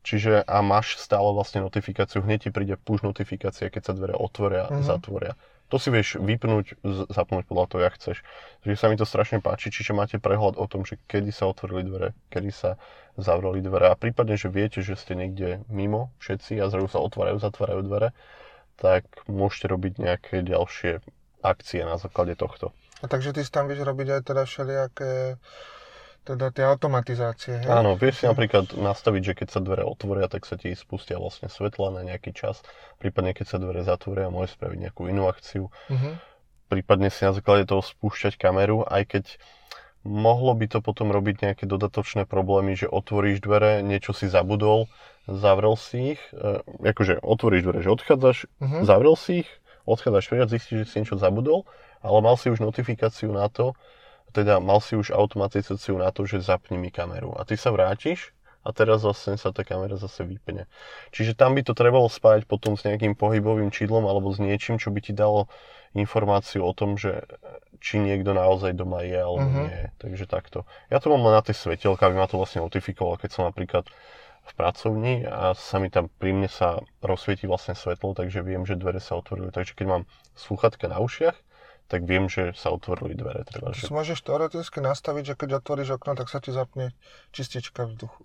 Čiže 0.00 0.48
a 0.48 0.64
máš 0.64 0.96
stále 0.96 1.28
vlastne 1.32 1.60
notifikáciu, 1.60 2.24
hneď 2.24 2.48
ti 2.48 2.50
príde 2.52 2.80
push 2.80 3.04
notifikácia, 3.04 3.68
keď 3.68 3.82
sa 3.84 3.92
dvere 3.92 4.16
otvoria 4.16 4.68
a 4.68 4.80
Mhm. 4.80 4.84
zatvoria. 4.84 5.32
To 5.70 5.78
si 5.78 5.92
vieš 5.92 6.18
vypnúť, 6.18 6.82
zapnúť 7.14 7.46
podľa 7.46 7.66
toho, 7.70 7.80
jak 7.86 7.94
chceš. 7.94 8.26
Takže 8.64 8.74
sa 8.74 8.86
mi 8.90 8.98
to 8.98 9.06
strašne 9.06 9.38
páči, 9.38 9.70
čiže 9.70 9.94
máte 9.94 10.18
prehľad 10.18 10.58
o 10.58 10.66
tom, 10.66 10.82
že 10.82 10.98
kedy 11.06 11.30
sa 11.30 11.46
otvorili 11.46 11.86
dvere, 11.86 12.08
kedy 12.26 12.50
sa 12.50 12.74
zavreli 13.14 13.62
dvere 13.62 13.86
a 13.86 13.94
prípadne, 13.94 14.34
že 14.34 14.50
viete, 14.50 14.82
že 14.82 14.98
ste 14.98 15.14
niekde 15.14 15.62
mimo 15.70 16.10
všetci 16.18 16.58
a 16.58 16.66
zrazu 16.66 16.90
sa 16.90 16.98
otvárajú, 16.98 17.38
zatvárajú 17.38 17.86
dvere, 17.86 18.10
tak 18.82 19.06
môžete 19.30 19.70
robiť 19.70 19.92
nejaké 20.00 20.42
ďalšie 20.42 21.04
akcie 21.44 21.86
na 21.86 22.02
základe 22.02 22.34
tohto. 22.34 22.74
A 23.00 23.04
takže 23.08 23.32
ty 23.32 23.40
si 23.40 23.50
tam 23.50 23.66
vieš 23.66 23.82
robiť 23.82 24.08
aj 24.16 24.22
teda 24.24 24.42
všelijaké 24.44 25.40
teda 26.20 26.52
tie 26.52 26.64
automatizácie, 26.68 27.64
hej? 27.64 27.70
Áno, 27.72 27.96
vieš 27.96 28.22
si 28.22 28.24
napríklad 28.28 28.76
nastaviť, 28.76 29.22
že 29.24 29.36
keď 29.40 29.48
sa 29.56 29.60
dvere 29.64 29.88
otvoria, 29.88 30.28
tak 30.28 30.44
sa 30.44 30.60
ti 30.60 30.76
spustia 30.76 31.16
vlastne 31.16 31.48
svetla 31.48 31.96
na 31.96 32.04
nejaký 32.04 32.36
čas. 32.36 32.60
Prípadne 33.00 33.32
keď 33.32 33.46
sa 33.48 33.56
dvere 33.56 33.80
zatvoria, 33.82 34.28
môžeš 34.28 34.60
spraviť 34.60 34.78
nejakú 34.84 35.08
inú 35.08 35.26
akciu. 35.26 35.72
Mhm. 35.88 36.20
Prípadne 36.70 37.08
si 37.10 37.24
na 37.26 37.32
základe 37.34 37.66
toho 37.66 37.82
spúšťať 37.82 38.38
kameru, 38.38 38.86
aj 38.86 39.02
keď 39.10 39.24
mohlo 40.06 40.54
by 40.54 40.70
to 40.70 40.78
potom 40.80 41.10
robiť 41.10 41.36
nejaké 41.42 41.64
dodatočné 41.66 42.24
problémy, 42.24 42.78
že 42.78 42.86
otvoríš 42.86 43.42
dvere, 43.42 43.82
niečo 43.82 44.14
si 44.14 44.30
zabudol, 44.30 44.86
zavrel 45.26 45.74
si 45.76 46.14
ich, 46.16 46.22
e, 46.32 46.62
akože 46.62 47.20
otvoríš 47.20 47.62
dvere, 47.64 47.80
že 47.84 47.90
odchádzaš, 47.90 48.38
Mhm. 48.60 48.86
zavrel 48.86 49.16
si 49.18 49.44
ich, 49.44 49.50
odchádzaš 49.84 50.24
späť, 50.24 50.48
zistíš, 50.52 50.76
že 50.84 50.88
si 50.88 50.96
niečo 51.02 51.18
zabudol, 51.18 51.66
ale 52.00 52.18
mal 52.20 52.36
si 52.36 52.48
už 52.50 52.60
notifikáciu 52.60 53.32
na 53.32 53.48
to, 53.48 53.72
teda 54.30 54.62
mal 54.62 54.78
si 54.78 54.94
už 54.94 55.10
automatizáciu 55.10 55.98
na 55.98 56.14
to, 56.14 56.22
že 56.22 56.40
zapni 56.40 56.78
mi 56.78 56.90
kameru. 56.94 57.34
A 57.34 57.42
ty 57.42 57.58
sa 57.58 57.74
vrátiš 57.74 58.30
a 58.62 58.70
teraz 58.70 59.02
zase 59.02 59.34
sa 59.40 59.50
tá 59.50 59.64
kamera 59.64 59.96
zase 59.96 60.22
vypne. 60.22 60.68
Čiže 61.10 61.34
tam 61.34 61.56
by 61.56 61.64
to 61.64 61.72
trebalo 61.74 62.06
spájať 62.06 62.44
potom 62.46 62.76
s 62.76 62.84
nejakým 62.86 63.16
pohybovým 63.16 63.72
čidlom 63.72 64.04
alebo 64.06 64.30
s 64.30 64.38
niečím, 64.38 64.76
čo 64.78 64.92
by 64.92 65.00
ti 65.00 65.12
dalo 65.16 65.48
informáciu 65.96 66.62
o 66.62 66.70
tom, 66.70 66.94
že 66.94 67.26
či 67.82 67.98
niekto 67.98 68.36
naozaj 68.36 68.76
doma 68.76 69.02
je 69.02 69.18
alebo 69.18 69.48
Mhm. 69.48 69.62
nie. 69.66 69.80
Takže 69.98 70.24
takto. 70.30 70.68
Ja 70.92 71.00
to 71.02 71.10
mám 71.10 71.24
len 71.26 71.34
na 71.34 71.42
tej 71.42 71.56
svetelke, 71.56 72.04
aby 72.04 72.14
ma 72.14 72.28
to 72.30 72.38
vlastne 72.38 72.62
notifikovalo, 72.62 73.18
keď 73.18 73.30
som 73.32 73.42
napríklad 73.48 73.88
v 74.46 74.52
pracovni 74.54 75.26
a 75.26 75.56
sa 75.58 75.82
mi 75.82 75.90
tam 75.90 76.06
pri 76.20 76.30
mne 76.36 76.46
sa 76.46 76.78
rozsvieti 77.02 77.50
vlastne 77.50 77.74
svetlo, 77.74 78.14
takže 78.14 78.44
viem, 78.46 78.62
že 78.68 78.78
dvere 78.78 79.00
sa 79.02 79.18
otvorili. 79.18 79.50
Takže 79.50 79.74
keď 79.74 79.86
mám 79.88 80.02
slúchatka 80.36 80.86
na 80.86 81.00
ušiach, 81.00 81.34
tak 81.90 82.06
viem, 82.06 82.30
že 82.30 82.54
sa 82.54 82.70
otvorili 82.70 83.18
dvere. 83.18 83.42
To 83.50 83.74
že... 83.74 83.90
môžeš 83.90 84.22
teoreticky 84.22 84.78
nastaviť, 84.78 85.34
že 85.34 85.34
keď 85.34 85.58
otvoríš 85.58 85.98
okno, 85.98 86.14
tak 86.14 86.30
sa 86.30 86.38
ti 86.38 86.54
zapne 86.54 86.94
čistička 87.34 87.90
vzduchu. 87.90 88.22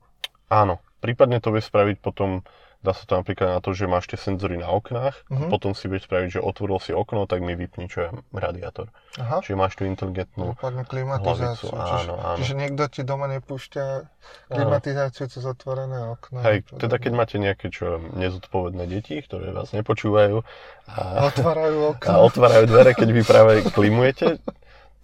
Áno, 0.53 0.77
prípadne 1.01 1.41
to 1.41 1.49
vieš 1.49 1.73
spraviť 1.73 1.97
potom, 1.97 2.45
dá 2.85 2.93
sa 2.93 3.03
to 3.03 3.13
napríklad 3.15 3.49
na 3.49 3.59
to, 3.59 3.71
že 3.71 3.85
máš 3.85 4.05
tie 4.05 4.15
senzory 4.15 4.55
na 4.55 4.69
oknách, 4.69 5.25
Mhm. 5.27 5.49
potom 5.49 5.73
si 5.73 5.85
vieš 5.85 6.05
spraviť, 6.05 6.29
že 6.29 6.39
otvoril 6.39 6.77
si 6.77 6.93
okno, 6.93 7.25
tak 7.25 7.41
mi 7.41 7.51
vypni, 7.53 7.85
čo 7.85 7.97
je 7.99 8.09
radiátor. 8.31 8.93
Aha. 9.15 9.41
Čiže 9.41 9.55
máš 9.55 9.73
tú 9.73 9.83
inteligentnú 9.83 10.53
klimatizáciu. 10.85 11.67
hlavicu, 11.67 11.89
Čiže, 11.89 12.05
áno, 12.05 12.15
áno. 12.21 12.37
čiže 12.37 12.53
niekto 12.53 12.83
ti 12.85 13.01
doma 13.01 13.25
nepúšťa 13.27 13.85
klimatizáciu 14.47 15.25
cez 15.25 15.43
otvorené 15.43 15.97
okno. 16.07 16.37
Hej, 16.39 16.67
teda 16.71 16.95
keď 16.95 17.11
máte 17.11 17.35
nejaké 17.37 17.67
čo 17.69 17.97
nezodpovedné 18.13 18.85
deti, 18.85 19.17
ktoré 19.17 19.49
vás 19.49 19.71
nepočúvajú 19.71 20.45
a, 20.87 21.01
Otvárajú 21.25 21.77
okno. 21.91 22.07
a 22.07 22.13
otvárajú 22.21 22.65
dvere, 22.67 22.91
keď 22.91 23.09
vy 23.09 23.21
práve 23.23 23.51
klimujete, 23.67 24.37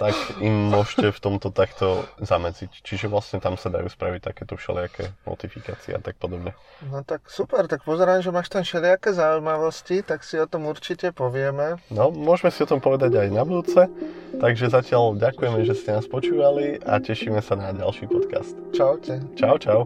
tak 0.02 0.18
im 0.42 0.74
môžete 0.74 1.14
v 1.14 1.20
tomto 1.22 1.54
takto 1.54 2.10
zamedziť. 2.18 2.82
Čiže 2.82 3.06
vlastne 3.06 3.38
tam 3.38 3.54
sa 3.54 3.70
dajú 3.70 3.86
spraviť 3.86 4.34
takéto 4.34 4.58
všelijaké 4.58 5.14
notifikácie 5.30 5.94
a 5.94 6.02
tak 6.02 6.18
podobne. 6.18 6.58
No 6.90 7.06
tak 7.06 7.30
super, 7.30 7.70
tak 7.70 7.86
pozerám, 7.86 8.26
že 8.26 8.34
máš 8.34 8.50
tam 8.50 8.66
všelijaké 8.66 9.14
zaujímavosti, 9.14 10.02
tak 10.02 10.26
si 10.26 10.42
o 10.42 10.50
tom 10.50 10.66
určite 10.66 11.14
povieme. 11.14 11.78
No, 11.94 12.10
môžeme 12.10 12.50
si 12.50 12.66
o 12.66 12.70
tom 12.70 12.82
povedať 12.82 13.14
aj 13.14 13.30
na 13.30 13.46
budúce. 13.46 13.86
Takže 14.42 14.74
zatiaľ 14.74 15.22
ďakujeme, 15.22 15.62
že 15.70 15.78
ste 15.78 15.94
nás 15.94 16.10
počúvali 16.10 16.82
a 16.82 16.98
tešíme 16.98 17.38
sa 17.46 17.54
na 17.54 17.70
ďalší 17.70 18.10
podcast. 18.10 18.58
Čaute. 18.74 19.22
Čau, 19.38 19.62
čau. 19.62 19.86